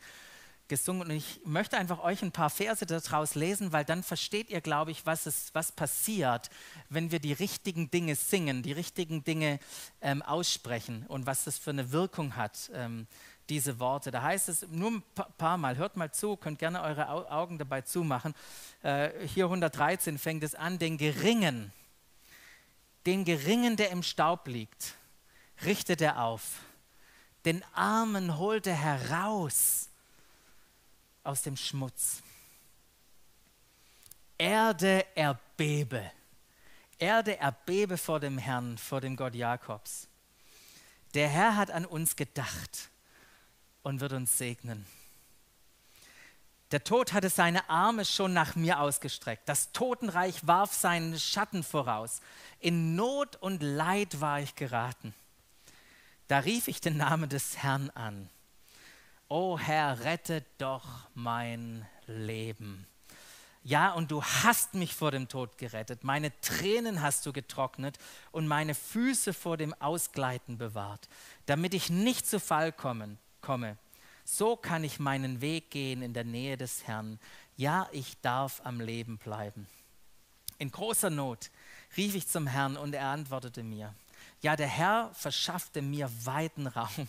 gesungen. 0.72 1.02
Und 1.02 1.10
ich 1.10 1.38
möchte 1.44 1.76
einfach 1.76 2.02
euch 2.02 2.22
ein 2.22 2.32
paar 2.32 2.48
Verse 2.48 2.86
daraus 2.86 3.34
lesen, 3.34 3.72
weil 3.72 3.84
dann 3.84 4.02
versteht 4.02 4.48
ihr, 4.48 4.62
glaube 4.62 4.90
ich, 4.90 5.04
was, 5.04 5.26
es, 5.26 5.50
was 5.52 5.70
passiert, 5.70 6.48
wenn 6.88 7.10
wir 7.10 7.18
die 7.20 7.34
richtigen 7.34 7.90
Dinge 7.90 8.16
singen, 8.16 8.62
die 8.62 8.72
richtigen 8.72 9.22
Dinge 9.22 9.58
ähm, 10.00 10.22
aussprechen 10.22 11.04
und 11.08 11.26
was 11.26 11.44
das 11.44 11.58
für 11.58 11.70
eine 11.70 11.92
Wirkung 11.92 12.36
hat, 12.36 12.70
ähm, 12.72 13.06
diese 13.50 13.80
Worte. 13.80 14.10
Da 14.10 14.22
heißt 14.22 14.48
es 14.48 14.66
nur 14.70 14.92
ein 14.92 15.02
paar 15.36 15.58
Mal, 15.58 15.76
hört 15.76 15.98
mal 15.98 16.10
zu, 16.10 16.36
könnt 16.36 16.58
gerne 16.58 16.80
eure 16.80 17.10
Augen 17.30 17.58
dabei 17.58 17.82
zumachen. 17.82 18.34
Äh, 18.82 19.10
hier 19.26 19.44
113 19.44 20.16
fängt 20.16 20.42
es 20.42 20.54
an, 20.54 20.78
den 20.78 20.96
Geringen, 20.96 21.70
den 23.04 23.26
Geringen, 23.26 23.76
der 23.76 23.90
im 23.90 24.02
Staub 24.02 24.48
liegt, 24.48 24.94
richtet 25.66 26.00
er 26.00 26.22
auf. 26.22 26.60
Den 27.44 27.62
Armen 27.74 28.38
holt 28.38 28.66
er 28.66 28.76
heraus 28.76 29.90
aus 31.24 31.42
dem 31.42 31.56
Schmutz. 31.56 32.22
Erde 34.38 35.06
erbebe. 35.14 36.10
Erde 36.98 37.38
erbebe 37.38 37.98
vor 37.98 38.20
dem 38.20 38.38
Herrn, 38.38 38.78
vor 38.78 39.00
dem 39.00 39.16
Gott 39.16 39.34
Jakobs. 39.34 40.08
Der 41.14 41.28
Herr 41.28 41.56
hat 41.56 41.70
an 41.70 41.84
uns 41.84 42.16
gedacht 42.16 42.90
und 43.82 44.00
wird 44.00 44.12
uns 44.12 44.38
segnen. 44.38 44.86
Der 46.72 46.84
Tod 46.84 47.12
hatte 47.12 47.28
seine 47.28 47.68
Arme 47.68 48.06
schon 48.06 48.32
nach 48.32 48.54
mir 48.56 48.80
ausgestreckt. 48.80 49.46
Das 49.46 49.72
Totenreich 49.72 50.46
warf 50.46 50.72
seinen 50.72 51.20
Schatten 51.20 51.62
voraus. 51.62 52.20
In 52.60 52.96
Not 52.96 53.36
und 53.36 53.62
Leid 53.62 54.22
war 54.22 54.40
ich 54.40 54.54
geraten. 54.54 55.14
Da 56.28 56.38
rief 56.38 56.68
ich 56.68 56.80
den 56.80 56.96
Namen 56.96 57.28
des 57.28 57.58
Herrn 57.58 57.90
an. 57.90 58.30
O 59.34 59.58
Herr, 59.58 60.00
rette 60.00 60.44
doch 60.58 60.84
mein 61.14 61.86
Leben. 62.06 62.86
Ja, 63.62 63.92
und 63.92 64.10
du 64.10 64.22
hast 64.22 64.74
mich 64.74 64.94
vor 64.94 65.10
dem 65.10 65.26
Tod 65.26 65.56
gerettet. 65.56 66.04
Meine 66.04 66.38
Tränen 66.42 67.00
hast 67.00 67.24
du 67.24 67.32
getrocknet 67.32 67.96
und 68.30 68.46
meine 68.46 68.74
Füße 68.74 69.32
vor 69.32 69.56
dem 69.56 69.72
Ausgleiten 69.80 70.58
bewahrt, 70.58 71.08
damit 71.46 71.72
ich 71.72 71.88
nicht 71.88 72.26
zu 72.26 72.40
Fall 72.40 72.72
kommen, 72.72 73.16
komme. 73.40 73.78
So 74.26 74.54
kann 74.54 74.84
ich 74.84 75.00
meinen 75.00 75.40
Weg 75.40 75.70
gehen 75.70 76.02
in 76.02 76.12
der 76.12 76.24
Nähe 76.24 76.58
des 76.58 76.86
Herrn. 76.86 77.18
Ja, 77.56 77.88
ich 77.90 78.20
darf 78.20 78.60
am 78.64 78.82
Leben 78.82 79.16
bleiben. 79.16 79.66
In 80.58 80.70
großer 80.70 81.08
Not 81.08 81.50
rief 81.96 82.14
ich 82.14 82.28
zum 82.28 82.46
Herrn 82.46 82.76
und 82.76 82.94
er 82.94 83.06
antwortete 83.06 83.62
mir. 83.62 83.94
Ja, 84.42 84.56
der 84.56 84.68
Herr 84.68 85.10
verschaffte 85.14 85.80
mir 85.80 86.10
weiten 86.26 86.66
Raum. 86.66 87.08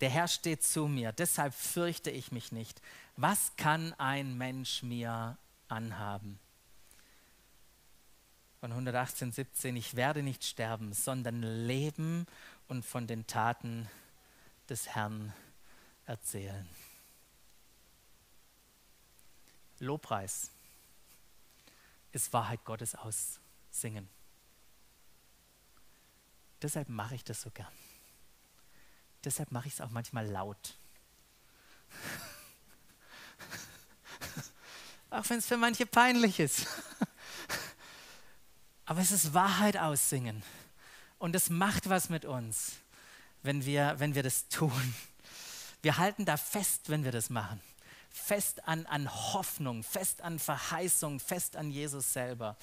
Der 0.00 0.10
Herr 0.10 0.28
steht 0.28 0.62
zu 0.62 0.88
mir, 0.88 1.12
deshalb 1.12 1.54
fürchte 1.54 2.10
ich 2.10 2.32
mich 2.32 2.52
nicht. 2.52 2.80
Was 3.16 3.52
kann 3.56 3.92
ein 3.94 4.38
Mensch 4.38 4.82
mir 4.82 5.36
anhaben. 5.70 6.38
Von 8.60 8.72
118, 8.72 9.32
17, 9.32 9.76
ich 9.76 9.96
werde 9.96 10.22
nicht 10.22 10.44
sterben, 10.44 10.92
sondern 10.92 11.42
leben 11.42 12.26
und 12.68 12.84
von 12.84 13.06
den 13.06 13.26
Taten 13.26 13.88
des 14.68 14.88
Herrn 14.88 15.32
erzählen. 16.04 16.68
Lobpreis 19.78 20.50
ist 22.12 22.32
Wahrheit 22.34 22.64
Gottes 22.64 22.94
aussingen. 22.94 24.08
Deshalb 26.60 26.90
mache 26.90 27.14
ich 27.14 27.24
das 27.24 27.40
so 27.40 27.50
gern. 27.50 27.72
Deshalb 29.24 29.52
mache 29.52 29.68
ich 29.68 29.74
es 29.74 29.80
auch 29.80 29.90
manchmal 29.90 30.26
laut. 30.26 30.74
auch 35.10 35.28
wenn 35.28 35.38
es 35.38 35.46
für 35.46 35.56
manche 35.56 35.86
peinlich 35.86 36.40
ist. 36.40 36.66
Aber 38.86 39.00
es 39.00 39.12
ist 39.12 39.34
Wahrheit 39.34 39.76
aussingen. 39.76 40.42
Und 41.18 41.36
es 41.36 41.50
macht 41.50 41.88
was 41.88 42.08
mit 42.08 42.24
uns, 42.24 42.72
wenn 43.42 43.64
wir, 43.64 43.94
wenn 43.98 44.14
wir 44.14 44.22
das 44.22 44.48
tun. 44.48 44.94
Wir 45.82 45.98
halten 45.98 46.24
da 46.24 46.36
fest, 46.36 46.88
wenn 46.88 47.04
wir 47.04 47.12
das 47.12 47.30
machen. 47.30 47.60
Fest 48.10 48.66
an, 48.66 48.86
an 48.86 49.08
Hoffnung, 49.08 49.82
fest 49.82 50.22
an 50.22 50.38
Verheißung, 50.38 51.20
fest 51.20 51.56
an 51.56 51.70
Jesus 51.70 52.12
selber. 52.12 52.56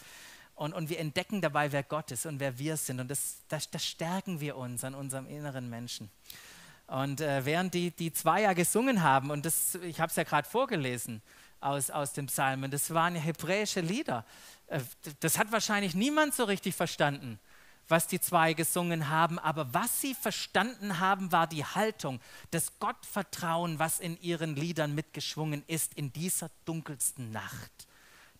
Und, 0.56 0.74
und 0.74 0.90
wir 0.90 1.00
entdecken 1.00 1.40
dabei, 1.40 1.72
wer 1.72 1.84
Gott 1.84 2.12
ist 2.12 2.26
und 2.26 2.40
wer 2.40 2.58
wir 2.58 2.78
sind. 2.78 3.00
Und 3.00 3.10
das, 3.10 3.38
das, 3.48 3.70
das 3.70 3.86
stärken 3.86 4.40
wir 4.40 4.58
uns 4.58 4.84
an 4.84 4.96
unserem 4.96 5.28
inneren 5.28 5.70
Menschen. 5.70 6.10
Und 6.88 7.22
äh, 7.22 7.46
während 7.46 7.74
die, 7.74 7.92
die 7.92 8.14
zwei 8.14 8.42
ja 8.42 8.54
gesungen 8.54 9.04
haben, 9.04 9.30
und 9.30 9.46
das, 9.46 9.76
ich 9.76 10.00
habe 10.00 10.10
es 10.10 10.16
ja 10.16 10.24
gerade 10.24 10.48
vorgelesen, 10.48 11.22
aus, 11.60 11.90
aus 11.90 12.14
dem 12.14 12.28
Psalmen. 12.28 12.72
Das 12.72 12.94
waren 12.94 13.16
hebräische 13.16 13.82
Lieder. 13.82 14.26
Äh, 14.68 14.82
das 15.20 15.38
hat 15.38 15.52
wahrscheinlich 15.52 15.96
niemand 15.96 16.34
so 16.34 16.44
richtig 16.44 16.76
verstanden, 16.76 17.40
was 17.88 18.08
die 18.08 18.20
zwei 18.20 18.54
gesungen 18.54 19.10
haben. 19.10 19.40
Aber 19.40 19.74
was 19.74 20.02
sie 20.02 20.14
verstanden 20.14 21.00
haben, 21.00 21.32
war 21.32 21.48
die 21.48 21.66
Haltung, 21.66 22.20
das 22.52 22.80
Gottvertrauen, 22.80 23.80
was 23.80 24.00
in 24.00 24.20
ihren 24.22 24.56
Liedern 24.56 24.94
mitgeschwungen 24.96 25.64
ist 25.68 25.94
in 25.96 26.14
dieser 26.14 26.50
dunkelsten 26.66 27.32
Nacht. 27.32 27.72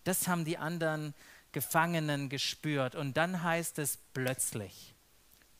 Das 0.04 0.28
haben 0.28 0.44
die 0.44 0.58
anderen 0.58 1.14
Gefangenen 1.52 2.28
gespürt. 2.28 2.94
Und 2.94 3.16
dann 3.16 3.42
heißt 3.42 3.78
es 3.78 3.98
plötzlich, 4.12 4.94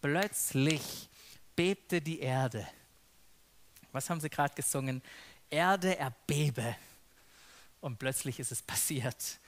plötzlich 0.01 1.09
bebte 1.57 2.01
die 2.01 2.21
Erde. 2.21 2.67
Was 3.99 4.09
haben 4.11 4.21
sie 4.21 4.31
gerade 4.31 4.55
gesungen? 4.55 5.03
Erde 5.51 5.99
erbebe. 5.99 6.77
Und 7.81 7.99
plötzlich 7.99 8.39
ist 8.39 8.53
es 8.53 8.63
passiert. 8.63 9.41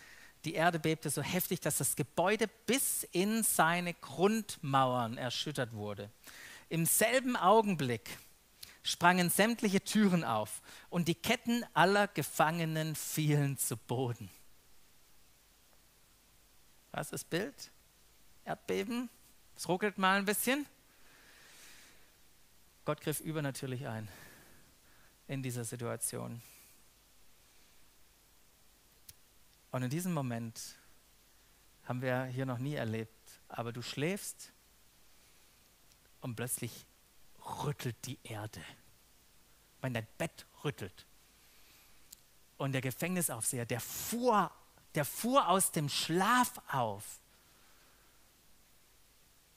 Die 0.44 0.54
Erde 0.54 0.80
bebte 0.80 1.08
so 1.08 1.22
heftig, 1.22 1.60
dass 1.60 1.78
das 1.78 1.94
Gebäude 1.94 2.48
bis 2.66 3.04
in 3.12 3.44
seine 3.44 3.94
Grundmauern 3.94 5.18
erschüttert 5.18 5.72
wurde. 5.72 6.10
Im 6.68 6.84
selben 6.84 7.36
Augenblick 7.36 8.18
sprangen 8.82 9.30
sämtliche 9.30 9.84
Türen 9.84 10.24
auf 10.24 10.62
und 10.88 11.06
die 11.06 11.14
Ketten 11.14 11.64
aller 11.72 12.08
Gefangenen 12.08 12.96
fielen 12.96 13.56
zu 13.56 13.76
Boden. 13.76 14.28
Was 16.90 17.06
ist 17.06 17.12
das 17.12 17.24
Bild? 17.24 17.70
Erdbeben? 18.44 19.10
Es 19.56 19.68
ruckelt 19.68 19.96
mal 19.96 20.18
ein 20.18 20.24
bisschen. 20.24 20.66
Gott 22.84 23.00
griff 23.00 23.20
übernatürlich 23.20 23.86
ein 23.86 24.08
in 25.30 25.44
dieser 25.44 25.64
Situation. 25.64 26.42
Und 29.70 29.82
in 29.84 29.88
diesem 29.88 30.12
Moment 30.12 30.60
haben 31.84 32.02
wir 32.02 32.24
hier 32.24 32.44
noch 32.46 32.58
nie 32.58 32.74
erlebt, 32.74 33.40
aber 33.48 33.72
du 33.72 33.80
schläfst 33.80 34.50
und 36.20 36.34
plötzlich 36.34 36.84
rüttelt 37.62 37.94
die 38.06 38.18
Erde. 38.24 38.60
Wenn 39.80 39.94
dein 39.94 40.06
Bett 40.18 40.46
rüttelt. 40.64 41.06
Und 42.58 42.72
der 42.72 42.80
Gefängnisaufseher, 42.80 43.66
der 43.66 43.80
fuhr, 43.80 44.50
der 44.96 45.04
fuhr 45.04 45.48
aus 45.48 45.70
dem 45.70 45.88
Schlaf 45.88 46.60
auf. 46.72 47.20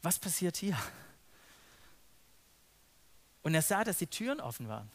Was 0.04 0.20
passiert 0.20 0.56
hier? 0.56 0.78
Und 3.42 3.56
er 3.56 3.64
sah, 3.64 3.84
dass 3.84 3.98
die 3.98 4.08
Türen 4.08 4.40
offen 4.40 4.68
waren. 4.68 4.92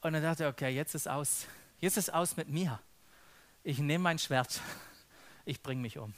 Und 0.00 0.14
er 0.14 0.20
dachte, 0.20 0.46
okay, 0.46 0.70
jetzt 0.70 0.94
ist 0.94 1.08
aus. 1.08 1.46
Jetzt 1.78 1.96
ist 1.96 2.12
aus 2.12 2.36
mit 2.36 2.48
mir. 2.48 2.80
Ich 3.62 3.78
nehme 3.78 4.04
mein 4.04 4.18
Schwert. 4.18 4.60
Ich 5.44 5.62
bringe 5.62 5.82
mich 5.82 5.98
um. 5.98 6.14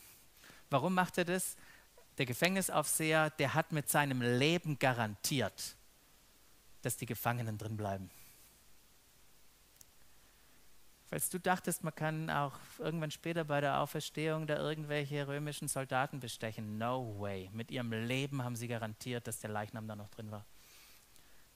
Warum 0.70 0.94
macht 0.94 1.18
er 1.18 1.24
das? 1.24 1.56
Der 2.18 2.26
Gefängnisaufseher, 2.26 3.30
der 3.30 3.54
hat 3.54 3.72
mit 3.72 3.88
seinem 3.88 4.22
Leben 4.22 4.78
garantiert, 4.78 5.76
dass 6.82 6.96
die 6.96 7.06
Gefangenen 7.06 7.58
drin 7.58 7.76
bleiben. 7.76 8.10
Falls 11.08 11.30
du 11.30 11.40
dachtest, 11.40 11.84
man 11.84 11.94
kann 11.94 12.28
auch 12.28 12.52
irgendwann 12.78 13.10
später 13.10 13.44
bei 13.44 13.62
der 13.62 13.80
Auferstehung 13.80 14.46
da 14.46 14.58
irgendwelche 14.58 15.26
römischen 15.26 15.66
Soldaten 15.66 16.20
bestechen, 16.20 16.76
no 16.76 17.18
way. 17.18 17.48
Mit 17.54 17.70
ihrem 17.70 17.92
Leben 17.92 18.42
haben 18.42 18.56
sie 18.56 18.68
garantiert, 18.68 19.26
dass 19.26 19.40
der 19.40 19.48
Leichnam 19.48 19.88
da 19.88 19.96
noch 19.96 20.10
drin 20.10 20.30
war. 20.30 20.44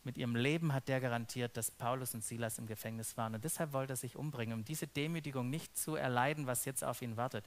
Mit 0.05 0.19
ihrem 0.19 0.35
Leben 0.35 0.73
hat 0.73 0.89
der 0.89 1.01
garantiert, 1.01 1.57
dass 1.57 1.71
Paulus 1.71 2.15
und 2.15 2.25
Silas 2.25 2.59
im 2.59 2.67
Gefängnis 2.67 3.17
waren. 3.17 3.35
Und 3.35 3.45
deshalb 3.45 3.73
wollte 3.73 3.93
er 3.93 3.97
sich 3.97 4.17
umbringen, 4.17 4.55
um 4.59 4.65
diese 4.65 4.89
Demütigung 4.89 5.49
nicht 5.49 5.77
zu 5.77 5.95
erleiden, 5.95 6.47
was 6.47 6.65
jetzt 6.65 6.83
auf 6.83 7.03
ihn 7.03 7.17
wartet. 7.17 7.45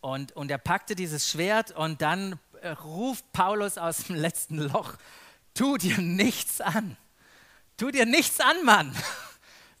Und, 0.00 0.32
und 0.32 0.50
er 0.50 0.58
packte 0.58 0.94
dieses 0.94 1.28
Schwert 1.28 1.72
und 1.72 2.00
dann 2.00 2.38
äh, 2.60 2.68
ruft 2.68 3.32
Paulus 3.32 3.76
aus 3.76 4.04
dem 4.04 4.16
letzten 4.16 4.58
Loch, 4.58 4.94
tu 5.52 5.76
dir 5.78 5.98
nichts 5.98 6.60
an. 6.60 6.96
Tu 7.76 7.90
dir 7.90 8.06
nichts 8.06 8.40
an, 8.40 8.64
Mann. 8.64 8.96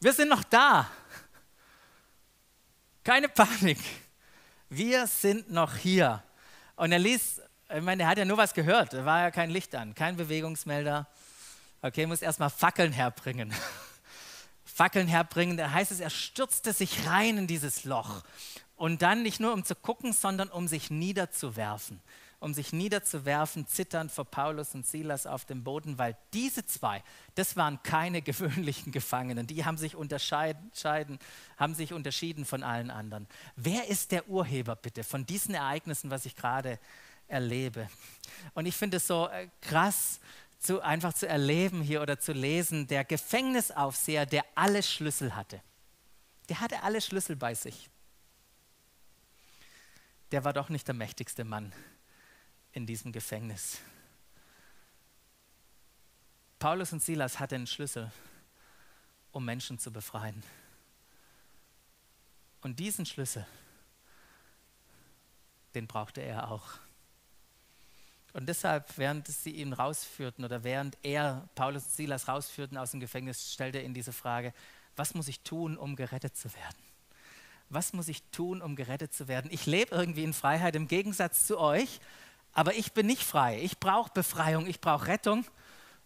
Wir 0.00 0.12
sind 0.12 0.28
noch 0.28 0.44
da. 0.44 0.90
Keine 3.04 3.28
Panik. 3.28 3.78
Wir 4.68 5.06
sind 5.06 5.50
noch 5.50 5.76
hier. 5.76 6.22
Und 6.74 6.90
er 6.90 6.98
ließ, 6.98 7.40
ich 7.74 7.82
meine, 7.82 8.02
er 8.02 8.08
hat 8.08 8.18
ja 8.18 8.24
nur 8.24 8.36
was 8.36 8.52
gehört, 8.52 8.92
da 8.92 9.04
war 9.04 9.20
ja 9.20 9.30
kein 9.30 9.50
Licht 9.50 9.74
an, 9.74 9.94
kein 9.94 10.16
Bewegungsmelder. 10.16 11.06
Okay, 11.86 12.04
muss 12.06 12.20
erstmal 12.20 12.50
Fackeln 12.50 12.90
herbringen. 12.90 13.54
Fackeln 14.64 15.06
herbringen, 15.06 15.56
da 15.56 15.70
heißt 15.70 15.92
es, 15.92 16.00
er 16.00 16.10
stürzte 16.10 16.72
sich 16.72 17.06
rein 17.06 17.38
in 17.38 17.46
dieses 17.46 17.84
Loch. 17.84 18.24
Und 18.74 19.02
dann 19.02 19.22
nicht 19.22 19.38
nur 19.38 19.52
um 19.52 19.64
zu 19.64 19.76
gucken, 19.76 20.12
sondern 20.12 20.48
um 20.48 20.66
sich 20.66 20.90
niederzuwerfen. 20.90 22.00
Um 22.40 22.54
sich 22.54 22.72
niederzuwerfen, 22.72 23.68
zitternd 23.68 24.10
vor 24.10 24.24
Paulus 24.24 24.74
und 24.74 24.84
Silas 24.84 25.28
auf 25.28 25.44
dem 25.44 25.62
Boden, 25.62 25.96
weil 25.96 26.16
diese 26.34 26.66
zwei, 26.66 27.04
das 27.36 27.54
waren 27.54 27.80
keine 27.84 28.20
gewöhnlichen 28.30 28.90
Gefangenen. 28.90 29.46
Die 29.46 29.64
haben 29.64 29.78
sich 29.78 29.94
unterscheiden, 29.94 31.20
haben 31.56 31.74
sich 31.74 31.92
unterschieden 31.92 32.44
von 32.44 32.64
allen 32.64 32.90
anderen. 32.90 33.28
Wer 33.54 33.86
ist 33.86 34.10
der 34.10 34.28
Urheber 34.28 34.74
bitte 34.74 35.04
von 35.04 35.24
diesen 35.24 35.54
Ereignissen, 35.54 36.10
was 36.10 36.26
ich 36.26 36.34
gerade 36.34 36.80
erlebe? 37.28 37.88
Und 38.54 38.66
ich 38.66 38.74
finde 38.74 38.98
es 38.98 39.06
so 39.06 39.28
äh, 39.28 39.48
krass, 39.60 40.20
zu, 40.66 40.82
einfach 40.82 41.14
zu 41.14 41.26
erleben 41.26 41.80
hier 41.80 42.02
oder 42.02 42.18
zu 42.18 42.32
lesen, 42.32 42.86
der 42.86 43.04
Gefängnisaufseher, 43.04 44.26
der 44.26 44.44
alle 44.54 44.82
Schlüssel 44.82 45.34
hatte. 45.34 45.62
Der 46.48 46.60
hatte 46.60 46.82
alle 46.82 47.00
Schlüssel 47.00 47.36
bei 47.36 47.54
sich. 47.54 47.88
Der 50.32 50.44
war 50.44 50.52
doch 50.52 50.68
nicht 50.68 50.86
der 50.86 50.94
mächtigste 50.94 51.44
Mann 51.44 51.72
in 52.72 52.86
diesem 52.86 53.12
Gefängnis. 53.12 53.78
Paulus 56.58 56.92
und 56.92 57.02
Silas 57.02 57.38
hatten 57.38 57.54
einen 57.54 57.66
Schlüssel 57.66 58.10
um 59.36 59.44
Menschen 59.44 59.78
zu 59.78 59.92
befreien. 59.92 60.42
Und 62.62 62.80
diesen 62.80 63.04
Schlüssel, 63.04 63.46
den 65.74 65.86
brauchte 65.86 66.22
er 66.22 66.50
auch. 66.50 66.78
Und 68.36 68.50
deshalb, 68.50 68.98
während 68.98 69.26
sie 69.28 69.52
ihn 69.52 69.72
rausführten 69.72 70.44
oder 70.44 70.62
während 70.62 70.98
er 71.02 71.48
Paulus 71.54 71.84
und 71.84 71.92
Silas 71.92 72.28
rausführten 72.28 72.76
aus 72.76 72.90
dem 72.90 73.00
Gefängnis, 73.00 73.54
stellte 73.54 73.78
er 73.78 73.84
ihnen 73.84 73.94
diese 73.94 74.12
Frage, 74.12 74.52
was 74.94 75.14
muss 75.14 75.26
ich 75.26 75.40
tun, 75.40 75.78
um 75.78 75.96
gerettet 75.96 76.36
zu 76.36 76.52
werden? 76.52 76.76
Was 77.70 77.94
muss 77.94 78.08
ich 78.08 78.22
tun, 78.32 78.60
um 78.60 78.76
gerettet 78.76 79.14
zu 79.14 79.26
werden? 79.26 79.50
Ich 79.50 79.64
lebe 79.64 79.94
irgendwie 79.94 80.22
in 80.22 80.34
Freiheit 80.34 80.76
im 80.76 80.86
Gegensatz 80.86 81.46
zu 81.46 81.58
euch, 81.58 81.98
aber 82.52 82.74
ich 82.74 82.92
bin 82.92 83.06
nicht 83.06 83.22
frei. 83.22 83.58
Ich 83.62 83.78
brauche 83.78 84.12
Befreiung, 84.12 84.66
ich 84.66 84.82
brauche 84.82 85.06
Rettung. 85.06 85.46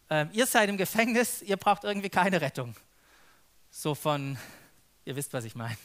Ähm, 0.08 0.30
ihr 0.32 0.46
seid 0.46 0.68
im 0.68 0.76
Gefängnis, 0.76 1.42
ihr 1.42 1.56
braucht 1.56 1.82
irgendwie 1.82 2.10
keine 2.10 2.40
Rettung. 2.40 2.76
So 3.72 3.96
von, 3.96 4.38
ihr 5.04 5.16
wisst, 5.16 5.32
was 5.32 5.44
ich 5.44 5.56
meine. 5.56 5.76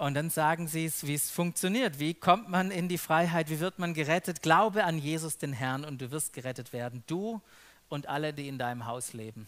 Und 0.00 0.14
dann 0.14 0.30
sagen 0.30 0.66
sie 0.66 0.86
es, 0.86 1.06
wie 1.06 1.12
es 1.12 1.30
funktioniert. 1.30 1.98
Wie 1.98 2.14
kommt 2.14 2.48
man 2.48 2.70
in 2.70 2.88
die 2.88 2.96
Freiheit? 2.96 3.50
Wie 3.50 3.60
wird 3.60 3.78
man 3.78 3.92
gerettet? 3.92 4.40
Glaube 4.40 4.84
an 4.84 4.96
Jesus, 4.96 5.36
den 5.36 5.52
Herrn, 5.52 5.84
und 5.84 6.00
du 6.00 6.10
wirst 6.10 6.32
gerettet 6.32 6.72
werden. 6.72 7.04
Du 7.06 7.42
und 7.90 8.08
alle, 8.08 8.32
die 8.32 8.48
in 8.48 8.56
deinem 8.56 8.86
Haus 8.86 9.12
leben. 9.12 9.46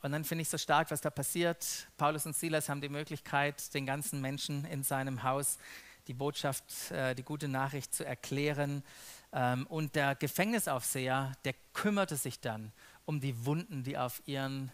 Und 0.00 0.12
dann 0.12 0.24
finde 0.24 0.40
ich 0.40 0.48
so 0.48 0.56
stark, 0.56 0.90
was 0.90 1.02
da 1.02 1.10
passiert. 1.10 1.88
Paulus 1.98 2.24
und 2.24 2.34
Silas 2.34 2.70
haben 2.70 2.80
die 2.80 2.88
Möglichkeit, 2.88 3.74
den 3.74 3.84
ganzen 3.84 4.22
Menschen 4.22 4.64
in 4.64 4.82
seinem 4.82 5.22
Haus 5.24 5.58
die 6.06 6.14
Botschaft, 6.14 6.90
äh, 6.90 7.14
die 7.14 7.22
gute 7.22 7.48
Nachricht 7.48 7.94
zu 7.94 8.02
erklären. 8.02 8.82
Ähm, 9.30 9.66
und 9.66 9.94
der 9.94 10.14
Gefängnisaufseher, 10.14 11.32
der 11.44 11.54
kümmerte 11.74 12.16
sich 12.16 12.40
dann 12.40 12.72
um 13.04 13.20
die 13.20 13.44
Wunden, 13.44 13.84
die 13.84 13.98
auf 13.98 14.22
ihren 14.24 14.72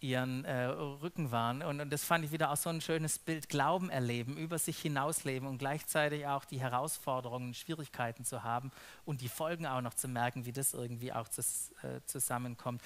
ihren 0.00 0.44
äh, 0.44 0.64
Rücken 0.64 1.30
waren. 1.30 1.62
Und, 1.62 1.80
und, 1.80 1.90
das 1.90 2.04
fand 2.04 2.24
ich 2.24 2.32
wieder 2.32 2.50
auch 2.50 2.56
so 2.56 2.68
ein 2.68 2.80
schönes 2.80 3.18
Bild. 3.18 3.48
Glauben 3.48 3.90
erleben, 3.90 4.36
über 4.36 4.58
sich 4.58 4.78
hinausleben 4.78 5.48
und 5.48 5.58
gleichzeitig 5.58 6.26
auch 6.26 6.44
die 6.44 6.60
Herausforderungen, 6.60 7.54
Schwierigkeiten 7.54 8.24
zu 8.24 8.42
haben 8.42 8.70
und 9.04 9.20
die 9.20 9.28
Folgen 9.28 9.66
auch 9.66 9.80
noch 9.80 9.94
zu 9.94 10.08
merken, 10.08 10.44
wie 10.44 10.52
das 10.52 10.74
irgendwie 10.74 11.12
auch 11.12 11.28
zus, 11.28 11.72
äh, 11.82 12.00
zusammenkommt. 12.04 12.82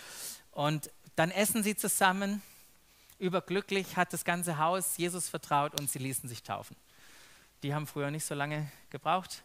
Und 0.53 0.91
dann 1.17 1.31
essen 1.31 1.63
sie 1.63 1.77
zusammen. 1.77 2.43
Überglücklich 3.19 3.97
hat 3.97 4.13
das 4.13 4.25
ganze 4.25 4.59
Haus 4.59 4.97
Jesus 4.97 5.29
vertraut 5.29 5.79
und 5.79 5.91
sie 5.91 5.99
ließen 5.99 6.29
sich 6.29 6.43
taufen. 6.43 6.77
Die 7.63 7.75
haben 7.75 7.87
früher 7.87 8.11
nicht 8.11 8.25
so 8.25 8.35
lange 8.35 8.71
gebraucht, 8.89 9.43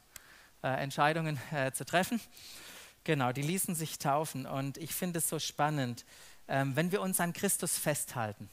äh, 0.63 0.67
Entscheidungen 0.67 1.39
äh, 1.51 1.71
zu 1.71 1.83
treffen. 1.83 2.21
Genau, 3.03 3.31
die 3.31 3.41
ließen 3.41 3.75
sich 3.75 3.99
taufen. 3.99 4.45
Und 4.45 4.77
ich 4.77 4.93
finde 4.93 5.19
es 5.19 5.29
so 5.29 5.39
spannend 5.39 6.05
wenn 6.47 6.91
wir 6.91 7.01
uns 7.01 7.19
an 7.19 7.33
Christus 7.33 7.77
festhalten, 7.77 8.49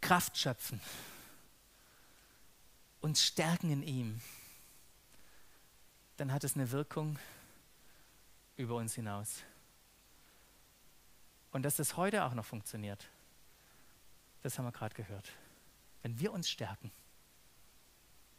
Kraft 0.00 0.38
schöpfen, 0.38 0.80
uns 3.00 3.24
stärken 3.24 3.70
in 3.70 3.82
ihm, 3.82 4.20
dann 6.16 6.32
hat 6.32 6.44
es 6.44 6.54
eine 6.54 6.70
Wirkung 6.70 7.18
über 8.56 8.76
uns 8.76 8.94
hinaus. 8.94 9.42
Und 11.50 11.62
dass 11.62 11.76
das 11.76 11.96
heute 11.96 12.24
auch 12.24 12.34
noch 12.34 12.44
funktioniert, 12.44 13.08
das 14.42 14.58
haben 14.58 14.66
wir 14.66 14.72
gerade 14.72 14.94
gehört. 14.94 15.32
Wenn 16.02 16.18
wir 16.20 16.32
uns 16.32 16.48
stärken, 16.48 16.92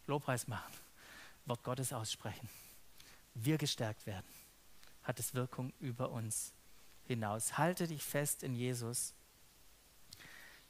Lobpreis 0.06 0.48
machen, 0.48 0.74
Wort 1.46 1.64
Gottes 1.64 1.92
aussprechen, 1.92 2.48
wir 3.34 3.58
gestärkt 3.58 4.06
werden 4.06 4.37
hat 5.08 5.22
es 5.22 5.34
Wirkung 5.34 5.72
über 5.80 6.12
uns 6.12 6.52
hinaus. 7.06 7.58
Halte 7.58 7.88
dich 7.88 8.04
fest 8.04 8.44
in 8.44 8.54
Jesus. 8.54 9.14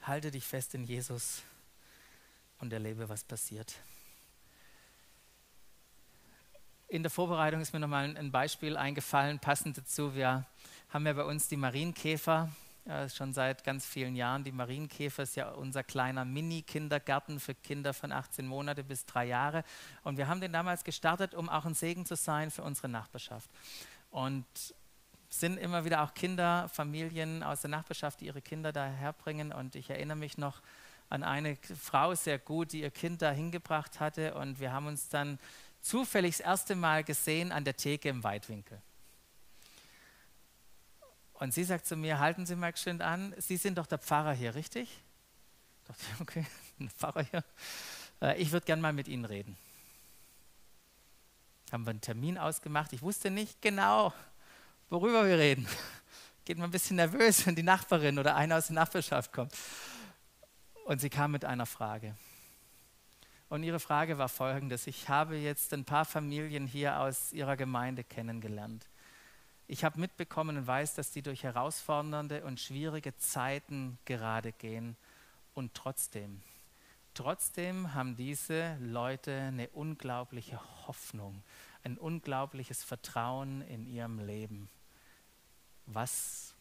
Halte 0.03 0.29
dich 0.29 0.45
fest 0.45 0.75
in 0.75 0.83
Jesus 0.83 1.41
und 2.59 2.71
erlebe, 2.71 3.09
was 3.09 3.23
passiert. 3.23 3.73
In 6.87 7.01
der 7.01 7.09
Vorbereitung 7.09 7.61
ist 7.61 7.73
mir 7.73 7.79
nochmal 7.79 8.15
ein 8.15 8.31
Beispiel 8.31 8.77
eingefallen, 8.77 9.39
passend 9.39 9.75
dazu. 9.75 10.13
Wir 10.13 10.45
haben 10.89 11.07
ja 11.07 11.13
bei 11.13 11.23
uns 11.23 11.47
die 11.47 11.57
Marienkäfer, 11.57 12.49
ja, 12.85 13.09
schon 13.09 13.33
seit 13.33 13.63
ganz 13.63 13.87
vielen 13.87 14.15
Jahren. 14.15 14.43
Die 14.43 14.51
Marienkäfer 14.51 15.23
ist 15.23 15.35
ja 15.35 15.49
unser 15.49 15.83
kleiner 15.83 16.25
Mini-Kindergarten 16.25 17.39
für 17.39 17.55
Kinder 17.55 17.91
von 17.91 18.11
18 18.11 18.45
Monate 18.45 18.83
bis 18.83 19.03
drei 19.05 19.25
Jahre. 19.25 19.63
Und 20.03 20.17
wir 20.17 20.27
haben 20.27 20.41
den 20.41 20.53
damals 20.53 20.83
gestartet, 20.83 21.33
um 21.33 21.49
auch 21.49 21.65
ein 21.65 21.73
Segen 21.73 22.05
zu 22.05 22.15
sein 22.15 22.51
für 22.51 22.61
unsere 22.61 22.87
Nachbarschaft. 22.87 23.49
Und 24.17 24.47
sind 25.29 25.57
immer 25.57 25.85
wieder 25.85 26.01
auch 26.01 26.15
Kinder, 26.15 26.67
Familien 26.69 27.43
aus 27.43 27.61
der 27.61 27.69
Nachbarschaft, 27.69 28.19
die 28.19 28.25
ihre 28.25 28.41
Kinder 28.41 28.71
daherbringen. 28.71 29.53
Und 29.53 29.75
ich 29.75 29.91
erinnere 29.91 30.17
mich 30.17 30.39
noch 30.39 30.63
an 31.07 31.21
eine 31.21 31.55
Frau 31.79 32.15
sehr 32.15 32.39
gut, 32.39 32.71
die 32.71 32.81
ihr 32.81 32.89
Kind 32.89 33.21
da 33.21 33.29
hingebracht 33.29 33.99
hatte. 33.99 34.33
Und 34.33 34.59
wir 34.59 34.71
haben 34.71 34.87
uns 34.87 35.07
dann 35.09 35.37
zufällig 35.81 36.37
das 36.37 36.47
erste 36.47 36.75
Mal 36.75 37.03
gesehen 37.03 37.51
an 37.51 37.63
der 37.63 37.77
Theke 37.77 38.09
im 38.09 38.23
Weitwinkel. 38.23 38.81
Und 41.33 41.53
sie 41.53 41.63
sagt 41.63 41.85
zu 41.85 41.95
mir, 41.95 42.17
halten 42.17 42.47
Sie 42.47 42.55
mal 42.55 42.71
geschwind 42.71 43.03
an, 43.03 43.35
Sie 43.37 43.57
sind 43.57 43.77
doch 43.77 43.85
der 43.85 43.99
Pfarrer 43.99 44.33
hier, 44.33 44.55
richtig? 44.55 44.89
Ich 45.83 45.87
dachte, 45.89 46.05
okay, 46.21 46.45
ein 46.79 46.89
Pfarrer 46.89 47.21
hier. 47.21 47.43
Äh, 48.19 48.41
ich 48.41 48.51
würde 48.51 48.65
gern 48.65 48.81
mal 48.81 48.93
mit 48.93 49.07
Ihnen 49.07 49.25
reden 49.25 49.55
haben 51.71 51.85
wir 51.85 51.91
einen 51.91 52.01
Termin 52.01 52.37
ausgemacht. 52.37 52.93
Ich 52.93 53.01
wusste 53.01 53.31
nicht 53.31 53.61
genau, 53.61 54.13
worüber 54.89 55.27
wir 55.27 55.37
reden. 55.37 55.67
Geht 56.45 56.57
mir 56.57 56.63
ein 56.63 56.71
bisschen 56.71 56.95
nervös, 56.95 57.45
wenn 57.45 57.55
die 57.55 57.63
Nachbarin 57.63 58.19
oder 58.19 58.35
einer 58.35 58.57
aus 58.57 58.67
der 58.67 58.75
Nachbarschaft 58.75 59.33
kommt. 59.33 59.53
Und 60.85 61.01
sie 61.01 61.09
kam 61.09 61.31
mit 61.31 61.43
einer 61.43 61.65
Frage. 61.65 62.15
Und 63.49 63.63
ihre 63.63 63.79
Frage 63.79 64.17
war 64.17 64.29
folgendes. 64.29 64.87
Ich 64.87 65.09
habe 65.09 65.37
jetzt 65.37 65.73
ein 65.73 65.85
paar 65.85 66.05
Familien 66.05 66.67
hier 66.67 66.99
aus 66.99 67.31
ihrer 67.33 67.55
Gemeinde 67.55 68.03
kennengelernt. 68.03 68.87
Ich 69.67 69.83
habe 69.83 69.99
mitbekommen 69.99 70.57
und 70.57 70.67
weiß, 70.67 70.95
dass 70.95 71.11
die 71.11 71.21
durch 71.21 71.43
herausfordernde 71.43 72.45
und 72.45 72.59
schwierige 72.59 73.15
Zeiten 73.17 73.97
gerade 74.05 74.53
gehen. 74.53 74.95
Und 75.53 75.73
trotzdem, 75.73 76.41
trotzdem 77.17 77.93
haben 77.93 78.15
diese 78.15 78.77
Leute 78.79 79.33
eine 79.33 79.69
unglaubliche 79.69 80.59
Hoffnung 80.87 81.43
ein 81.87 81.97
unglaubliches 81.97 82.83
Vertrauen 82.83 83.61
in 83.61 83.87
ihrem 83.87 84.19
Leben. 84.19 84.69
Was 85.85 86.53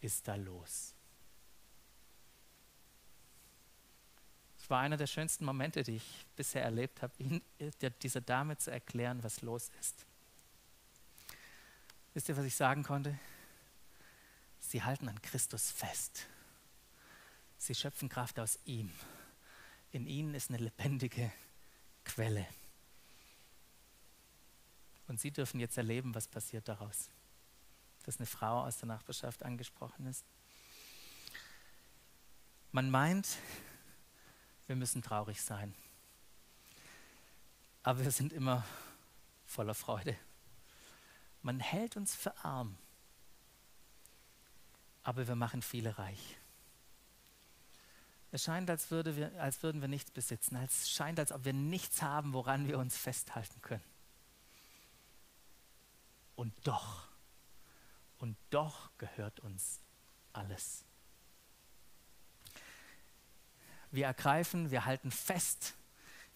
ist 0.00 0.28
da 0.28 0.34
los? 0.34 0.92
Es 4.58 4.68
war 4.68 4.80
einer 4.80 4.98
der 4.98 5.06
schönsten 5.06 5.46
Momente, 5.46 5.82
die 5.82 5.96
ich 5.96 6.26
bisher 6.36 6.62
erlebt 6.62 7.00
habe, 7.00 7.14
dieser 8.02 8.20
Dame 8.20 8.58
zu 8.58 8.70
erklären, 8.70 9.22
was 9.22 9.40
los 9.40 9.70
ist. 9.80 10.04
Wisst 12.12 12.28
ihr, 12.28 12.36
was 12.36 12.44
ich 12.44 12.56
sagen 12.56 12.82
konnte? 12.82 13.18
Sie 14.60 14.82
halten 14.82 15.08
an 15.08 15.22
Christus 15.22 15.70
fest. 15.70 16.26
Sie 17.56 17.74
schöpfen 17.74 18.10
Kraft 18.10 18.38
aus 18.38 18.58
ihm. 18.66 18.92
In 19.92 20.06
ihnen 20.06 20.34
ist 20.34 20.50
eine 20.50 20.58
lebendige 20.58 21.32
Quelle. 22.04 22.46
Und 25.08 25.20
Sie 25.20 25.30
dürfen 25.30 25.60
jetzt 25.60 25.76
erleben, 25.76 26.14
was 26.14 26.26
passiert 26.28 26.68
daraus. 26.68 27.10
Dass 28.04 28.18
eine 28.18 28.26
Frau 28.26 28.64
aus 28.64 28.78
der 28.78 28.88
Nachbarschaft 28.88 29.42
angesprochen 29.42 30.06
ist. 30.06 30.24
Man 32.72 32.90
meint, 32.90 33.38
wir 34.66 34.76
müssen 34.76 35.02
traurig 35.02 35.40
sein. 35.40 35.74
Aber 37.82 38.04
wir 38.04 38.10
sind 38.10 38.32
immer 38.32 38.64
voller 39.46 39.74
Freude. 39.74 40.16
Man 41.42 41.60
hält 41.60 41.96
uns 41.96 42.14
für 42.14 42.36
arm. 42.44 42.76
Aber 45.04 45.28
wir 45.28 45.36
machen 45.36 45.62
viele 45.62 45.96
reich. 45.96 46.36
Es 48.36 48.44
scheint, 48.44 48.68
als, 48.68 48.90
würde 48.90 49.16
wir, 49.16 49.32
als 49.40 49.62
würden 49.62 49.80
wir 49.80 49.88
nichts 49.88 50.10
besitzen. 50.10 50.56
Es 50.56 50.90
scheint, 50.90 51.18
als 51.18 51.32
ob 51.32 51.46
wir 51.46 51.54
nichts 51.54 52.02
haben, 52.02 52.34
woran 52.34 52.68
wir 52.68 52.78
uns 52.78 52.94
festhalten 52.94 53.62
können. 53.62 53.82
Und 56.34 56.52
doch, 56.64 57.08
und 58.18 58.36
doch 58.50 58.90
gehört 58.98 59.40
uns 59.40 59.80
alles. 60.34 60.84
Wir 63.90 64.04
ergreifen, 64.04 64.70
wir 64.70 64.84
halten 64.84 65.10
fest, 65.10 65.72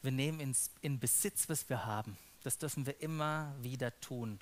wir 0.01 0.11
nehmen 0.11 0.40
ins, 0.40 0.70
in 0.80 0.98
Besitz, 1.01 1.51
was 1.51 1.68
wir 1.68 1.84
haben. 1.84 2.16
Das 2.44 2.57
dürfen 2.57 2.86
wir 2.86 2.98
immer 3.03 3.55
wieder 3.61 4.01
tun. 4.01 4.40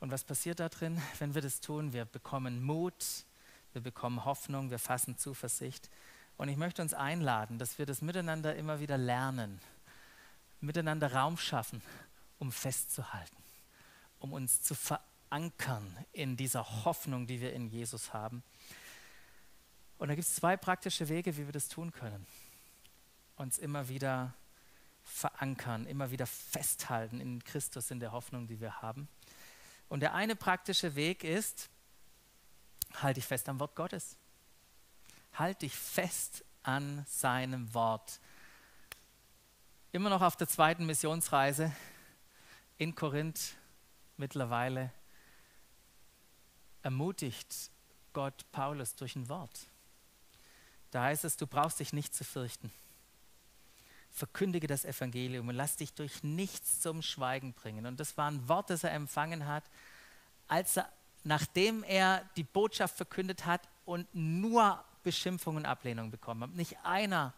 Und 0.00 0.10
was 0.10 0.24
passiert 0.24 0.58
da 0.58 0.70
drin, 0.70 1.02
wenn 1.18 1.34
wir 1.34 1.42
das 1.42 1.60
tun? 1.60 1.92
Wir 1.92 2.06
bekommen 2.06 2.62
Mut, 2.62 3.26
wir 3.74 3.82
bekommen 3.82 4.24
Hoffnung, 4.24 4.70
wir 4.70 4.78
fassen 4.78 5.18
Zuversicht. 5.18 5.90
Und 6.42 6.48
ich 6.48 6.56
möchte 6.56 6.82
uns 6.82 6.92
einladen, 6.92 7.60
dass 7.60 7.78
wir 7.78 7.86
das 7.86 8.02
miteinander 8.02 8.56
immer 8.56 8.80
wieder 8.80 8.98
lernen, 8.98 9.60
miteinander 10.60 11.12
Raum 11.12 11.36
schaffen, 11.36 11.80
um 12.40 12.50
festzuhalten 12.50 13.42
um 14.22 14.32
uns 14.32 14.62
zu 14.62 14.74
verankern 14.74 15.96
in 16.12 16.36
dieser 16.36 16.84
Hoffnung, 16.84 17.26
die 17.26 17.40
wir 17.40 17.52
in 17.52 17.66
Jesus 17.66 18.12
haben. 18.12 18.42
Und 19.98 20.08
da 20.08 20.14
gibt 20.14 20.26
es 20.26 20.34
zwei 20.36 20.56
praktische 20.56 21.08
Wege, 21.08 21.36
wie 21.36 21.44
wir 21.44 21.52
das 21.52 21.68
tun 21.68 21.92
können. 21.92 22.26
Uns 23.36 23.58
immer 23.58 23.88
wieder 23.88 24.34
verankern, 25.02 25.86
immer 25.86 26.12
wieder 26.12 26.26
festhalten 26.26 27.20
in 27.20 27.42
Christus, 27.42 27.90
in 27.90 27.98
der 27.98 28.12
Hoffnung, 28.12 28.46
die 28.46 28.60
wir 28.60 28.80
haben. 28.80 29.08
Und 29.88 30.00
der 30.00 30.14
eine 30.14 30.36
praktische 30.36 30.94
Weg 30.94 31.24
ist, 31.24 31.68
halte 32.94 33.18
dich 33.18 33.26
fest 33.26 33.48
am 33.48 33.58
Wort 33.58 33.74
Gottes. 33.74 34.16
Halte 35.42 35.66
dich 35.66 35.74
fest 35.74 36.44
an 36.62 37.04
seinem 37.08 37.74
Wort. 37.74 38.20
Immer 39.90 40.08
noch 40.08 40.22
auf 40.22 40.36
der 40.36 40.46
zweiten 40.46 40.86
Missionsreise 40.86 41.72
in 42.78 42.94
Korinth 42.94 43.56
mittlerweile 44.16 44.92
ermutigt 46.82 47.72
Gott 48.12 48.44
Paulus 48.52 48.94
durch 48.94 49.16
ein 49.16 49.28
Wort. 49.28 49.66
Da 50.92 51.02
heißt 51.02 51.24
es, 51.24 51.36
du 51.36 51.48
brauchst 51.48 51.80
dich 51.80 51.92
nicht 51.92 52.14
zu 52.14 52.22
fürchten. 52.22 52.70
Verkündige 54.12 54.68
das 54.68 54.84
Evangelium 54.84 55.48
und 55.48 55.56
lass 55.56 55.74
dich 55.74 55.92
durch 55.92 56.22
nichts 56.22 56.80
zum 56.80 57.02
Schweigen 57.02 57.52
bringen. 57.52 57.86
Und 57.86 57.98
das 57.98 58.16
war 58.16 58.30
ein 58.30 58.48
Wort, 58.48 58.70
das 58.70 58.84
er 58.84 58.92
empfangen 58.92 59.48
hat, 59.48 59.64
als 60.46 60.76
er, 60.76 60.88
nachdem 61.24 61.82
er 61.82 62.30
die 62.36 62.44
Botschaft 62.44 62.94
verkündet 62.96 63.44
hat 63.44 63.68
und 63.84 64.06
nur 64.14 64.84
Beschimpfung 65.02 65.56
und 65.56 65.66
Ablehnung 65.66 66.10
bekommen 66.10 66.42
hat. 66.42 66.50
Nicht 66.54 66.76
einer 66.84 67.32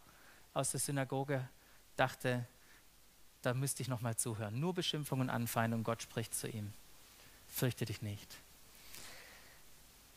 aus 0.52 0.70
der 0.70 0.80
Synagoge 0.80 1.46
dachte, 1.96 2.46
da 3.42 3.54
müsste 3.54 3.82
ich 3.82 3.88
nochmal 3.88 4.16
zuhören. 4.16 4.58
Nur 4.58 4.74
Beschimpfung 4.74 5.20
und 5.20 5.30
Anfeindung, 5.30 5.84
Gott 5.84 6.02
spricht 6.02 6.34
zu 6.34 6.48
ihm. 6.48 6.72
Fürchte 7.48 7.84
dich 7.84 8.02
nicht. 8.02 8.36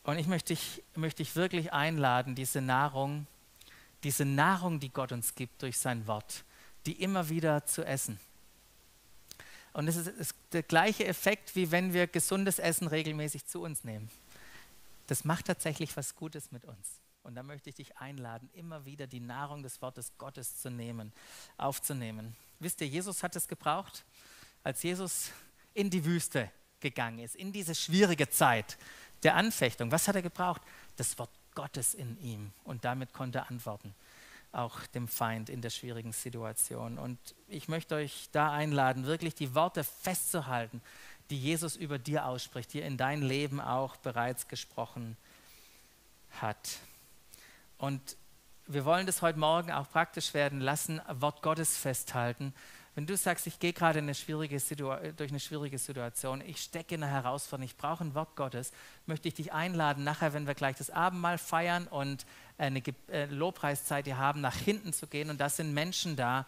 Und 0.04 0.18
ich 0.18 0.26
möchte 0.26 0.54
dich, 0.54 0.82
möchte 0.94 1.22
dich 1.22 1.36
wirklich 1.36 1.72
einladen, 1.72 2.34
diese 2.34 2.62
Nahrung, 2.62 3.26
diese 4.02 4.24
Nahrung, 4.24 4.80
die 4.80 4.88
Gott 4.88 5.12
uns 5.12 5.34
gibt 5.34 5.60
durch 5.62 5.78
sein 5.78 6.06
Wort, 6.06 6.44
die 6.86 6.92
immer 6.92 7.28
wieder 7.28 7.66
zu 7.66 7.84
essen. 7.84 8.18
Und 9.74 9.86
es 9.86 9.96
ist, 9.96 10.08
ist 10.08 10.34
der 10.52 10.62
gleiche 10.62 11.06
Effekt, 11.06 11.54
wie 11.54 11.70
wenn 11.70 11.92
wir 11.92 12.06
gesundes 12.06 12.58
Essen 12.58 12.88
regelmäßig 12.88 13.46
zu 13.46 13.62
uns 13.62 13.84
nehmen. 13.84 14.10
Das 15.06 15.24
macht 15.24 15.46
tatsächlich 15.46 15.96
was 15.96 16.16
Gutes 16.16 16.52
mit 16.52 16.64
uns. 16.64 16.97
Und 17.22 17.34
da 17.34 17.42
möchte 17.42 17.68
ich 17.70 17.76
dich 17.76 17.98
einladen, 17.98 18.48
immer 18.54 18.84
wieder 18.84 19.06
die 19.06 19.20
Nahrung 19.20 19.62
des 19.62 19.82
Wortes 19.82 20.12
Gottes 20.18 20.60
zu 20.60 20.70
nehmen, 20.70 21.12
aufzunehmen. 21.56 22.36
Wisst 22.58 22.80
ihr, 22.80 22.86
Jesus 22.86 23.22
hat 23.22 23.36
es 23.36 23.48
gebraucht, 23.48 24.04
als 24.62 24.82
Jesus 24.82 25.30
in 25.74 25.90
die 25.90 26.04
Wüste 26.04 26.50
gegangen 26.80 27.18
ist, 27.18 27.36
in 27.36 27.52
diese 27.52 27.74
schwierige 27.74 28.28
Zeit 28.28 28.78
der 29.22 29.34
Anfechtung. 29.34 29.90
Was 29.90 30.08
hat 30.08 30.16
er 30.16 30.22
gebraucht? 30.22 30.62
Das 30.96 31.18
Wort 31.18 31.30
Gottes 31.54 31.94
in 31.94 32.18
ihm. 32.20 32.52
Und 32.64 32.84
damit 32.84 33.12
konnte 33.12 33.38
er 33.38 33.50
antworten, 33.50 33.94
auch 34.52 34.86
dem 34.86 35.08
Feind 35.08 35.50
in 35.50 35.60
der 35.60 35.70
schwierigen 35.70 36.12
Situation. 36.12 36.98
Und 36.98 37.18
ich 37.48 37.68
möchte 37.68 37.96
euch 37.96 38.28
da 38.32 38.52
einladen, 38.52 39.06
wirklich 39.06 39.34
die 39.34 39.54
Worte 39.54 39.84
festzuhalten, 39.84 40.80
die 41.30 41.38
Jesus 41.38 41.76
über 41.76 41.98
dir 41.98 42.26
ausspricht, 42.26 42.72
die 42.72 42.80
er 42.80 42.86
in 42.86 42.96
dein 42.96 43.22
Leben 43.22 43.60
auch 43.60 43.96
bereits 43.96 44.48
gesprochen 44.48 45.16
hat. 46.40 46.78
Und 47.78 48.16
wir 48.66 48.84
wollen 48.84 49.06
das 49.06 49.22
heute 49.22 49.38
Morgen 49.38 49.70
auch 49.70 49.88
praktisch 49.88 50.34
werden 50.34 50.60
lassen, 50.60 51.00
Wort 51.08 51.42
Gottes 51.42 51.78
festhalten. 51.78 52.52
Wenn 52.94 53.06
du 53.06 53.16
sagst, 53.16 53.46
ich 53.46 53.60
gehe 53.60 53.72
gerade 53.72 54.00
eine 54.00 54.12
durch 54.12 55.30
eine 55.30 55.40
schwierige 55.40 55.78
Situation, 55.78 56.40
ich 56.40 56.60
stecke 56.60 56.96
in 56.96 57.02
einer 57.04 57.12
Herausforderung, 57.12 57.64
ich 57.64 57.76
brauche 57.76 58.02
ein 58.02 58.14
Wort 58.14 58.34
Gottes, 58.34 58.72
möchte 59.06 59.28
ich 59.28 59.34
dich 59.34 59.52
einladen, 59.52 60.02
nachher, 60.02 60.32
wenn 60.32 60.48
wir 60.48 60.54
gleich 60.54 60.76
das 60.76 60.90
Abendmahl 60.90 61.38
feiern 61.38 61.86
und 61.86 62.26
eine 62.58 62.82
äh, 63.12 63.26
Lobpreiszeit 63.26 64.06
hier 64.06 64.18
haben, 64.18 64.40
nach 64.40 64.56
hinten 64.56 64.92
zu 64.92 65.06
gehen. 65.06 65.30
Und 65.30 65.40
da 65.40 65.48
sind 65.48 65.72
Menschen 65.72 66.16
da, 66.16 66.44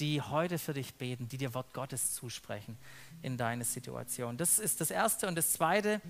die 0.00 0.20
heute 0.20 0.58
für 0.58 0.74
dich 0.74 0.94
beten, 0.94 1.28
die 1.28 1.38
dir 1.38 1.54
Wort 1.54 1.72
Gottes 1.72 2.14
zusprechen 2.14 2.76
in 3.22 3.36
deine 3.36 3.64
Situation. 3.64 4.36
Das 4.36 4.58
ist 4.58 4.80
das 4.80 4.90
Erste. 4.90 5.28
Und 5.28 5.36
das 5.36 5.52
Zweite, 5.52 6.00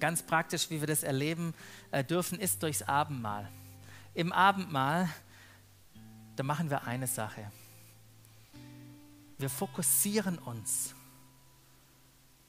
ganz 0.00 0.22
praktisch, 0.22 0.70
wie 0.70 0.80
wir 0.80 0.88
das 0.88 1.02
erleben 1.02 1.52
äh, 1.90 2.02
dürfen, 2.02 2.40
ist 2.40 2.62
durchs 2.62 2.80
Abendmahl 2.80 3.50
im 4.14 4.32
Abendmahl, 4.32 5.08
da 6.36 6.42
machen 6.42 6.70
wir 6.70 6.84
eine 6.84 7.06
Sache. 7.06 7.50
Wir 9.38 9.50
fokussieren 9.50 10.38
uns, 10.38 10.94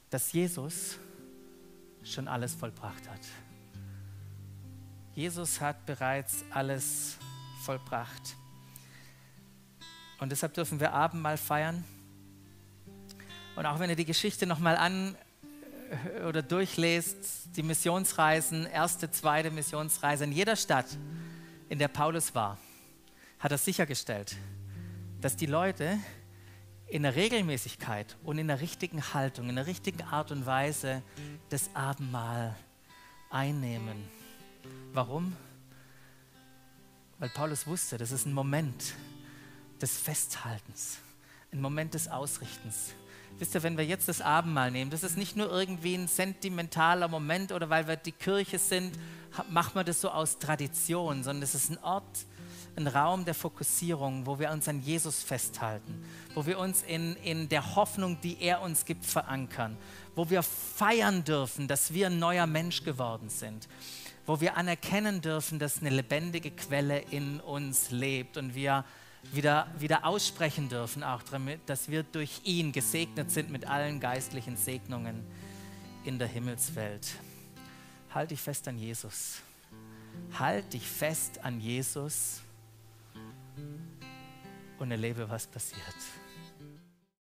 dass 0.10 0.32
Jesus 0.32 0.98
schon 2.04 2.28
alles 2.28 2.54
vollbracht 2.54 3.10
hat. 3.10 3.22
Jesus 5.16 5.60
hat 5.60 5.86
bereits 5.86 6.44
alles 6.52 7.18
vollbracht. 7.64 8.36
Und 10.20 10.32
deshalb 10.32 10.54
dürfen 10.54 10.80
wir 10.80 10.94
Abendmahl 10.94 11.38
feiern. 11.38 11.84
Und 13.56 13.66
auch 13.66 13.80
wenn 13.80 13.90
ihr 13.90 13.96
die 13.96 14.06
Geschichte 14.06 14.46
nochmal 14.46 14.78
an 14.78 15.16
oder 16.28 16.42
durchlest, 16.42 17.56
die 17.56 17.64
Missionsreisen, 17.64 18.66
erste, 18.66 19.10
zweite 19.10 19.52
Missionsreise 19.52 20.26
in 20.26 20.32
jeder 20.32 20.56
Stadt, 20.56 20.86
in 21.70 21.80
der 21.80 21.88
Paulus 21.88 22.36
war, 22.36 22.58
hat 23.40 23.52
er 23.52 23.58
sichergestellt, 23.58 24.36
dass 25.22 25.36
die 25.36 25.46
Leute 25.46 25.98
in 26.88 27.04
der 27.04 27.16
Regelmäßigkeit 27.16 28.16
und 28.24 28.38
in 28.38 28.48
der 28.48 28.62
richtigen 28.62 29.14
Haltung, 29.14 29.50
in 29.50 29.56
der 29.56 29.68
richtigen 29.68 30.04
Art 30.04 30.32
und 30.32 30.46
Weise 30.46 31.02
das 31.50 31.70
Abendmahl 31.74 32.56
einnehmen. 33.30 34.08
Warum? 34.94 35.36
Weil 37.18 37.30
Paulus 37.30 37.66
wusste, 37.66 37.98
das 37.98 38.12
ist 38.12 38.26
ein 38.26 38.34
Moment 38.34 38.94
des 39.82 39.98
Festhaltens, 39.98 41.00
ein 41.52 41.62
Moment 41.62 41.94
des 41.94 42.08
Ausrichtens. 42.08 42.94
Wisst 43.38 43.54
ihr, 43.54 43.64
wenn 43.64 43.78
wir 43.78 43.86
jetzt 43.86 44.08
das 44.08 44.22
Abendmahl 44.22 44.72
nehmen, 44.72 44.92
das 44.92 45.04
ist 45.04 45.18
nicht 45.18 45.36
nur 45.36 45.52
irgendwie 45.52 45.96
ein 45.96 46.08
sentimentaler 46.08 47.08
Moment 47.08 47.52
oder 47.52 47.70
weil 47.70 47.88
wir 47.88 47.98
die 47.98 48.14
Kirche 48.14 48.60
sind 48.60 48.94
macht 49.50 49.76
man 49.76 49.86
das 49.86 50.02
so 50.02 50.10
aus 50.10 50.40
Tradition, 50.40 51.24
sondern 51.24 51.44
es 51.44 51.56
ist 51.56 51.72
ein 51.72 51.78
Ort, 51.84 52.26
ein 52.78 52.88
Raum 52.88 53.24
der 53.24 53.34
Fokussierung, 53.34 54.26
wo 54.26 54.38
wir 54.38 54.52
uns 54.52 54.68
an 54.68 54.82
Jesus 54.82 55.24
festhalten, 55.24 56.04
wo 56.34 56.46
wir 56.46 56.60
uns 56.60 56.84
in, 56.84 57.16
in 57.18 57.48
der 57.48 57.76
Hoffnung, 57.76 58.20
die 58.22 58.42
er 58.42 58.62
uns 58.62 58.84
gibt, 58.86 59.06
verankern, 59.06 59.78
wo 60.14 60.30
wir 60.30 60.44
feiern 60.44 61.24
dürfen, 61.24 61.68
dass 61.68 61.94
wir 61.94 62.08
ein 62.08 62.20
neuer 62.20 62.48
Mensch 62.48 62.84
geworden 62.84 63.30
sind, 63.30 63.70
wo 64.26 64.42
wir 64.42 64.58
anerkennen 64.58 65.22
dürfen, 65.22 65.58
dass 65.58 65.80
eine 65.80 65.90
lebendige 65.90 66.52
Quelle 66.52 67.00
in 67.00 67.40
uns 67.40 67.92
lebt 67.92 68.36
und 68.36 68.56
wir 68.56 68.84
wieder, 69.34 69.68
wieder 69.80 70.06
aussprechen 70.06 70.70
dürfen, 70.70 71.04
auch 71.04 71.22
damit, 71.24 71.62
dass 71.68 71.90
wir 71.90 72.04
durch 72.04 72.42
ihn 72.44 72.72
gesegnet 72.72 73.32
sind 73.32 73.50
mit 73.50 73.66
allen 73.68 74.00
geistlichen 74.00 74.58
Segnungen 74.58 75.24
in 76.04 76.20
der 76.20 76.28
Himmelswelt. 76.28 77.08
Halt 78.14 78.32
dich 78.32 78.40
fest 78.40 78.68
an 78.68 78.78
Jesus. 78.78 79.42
Halt 80.40 80.74
dich 80.74 80.88
fest 80.88 81.44
an 81.44 81.60
Jesus 81.60 82.42
und 84.80 84.92
erlebe, 84.92 85.30
was 85.30 85.48
passiert. 85.48 85.82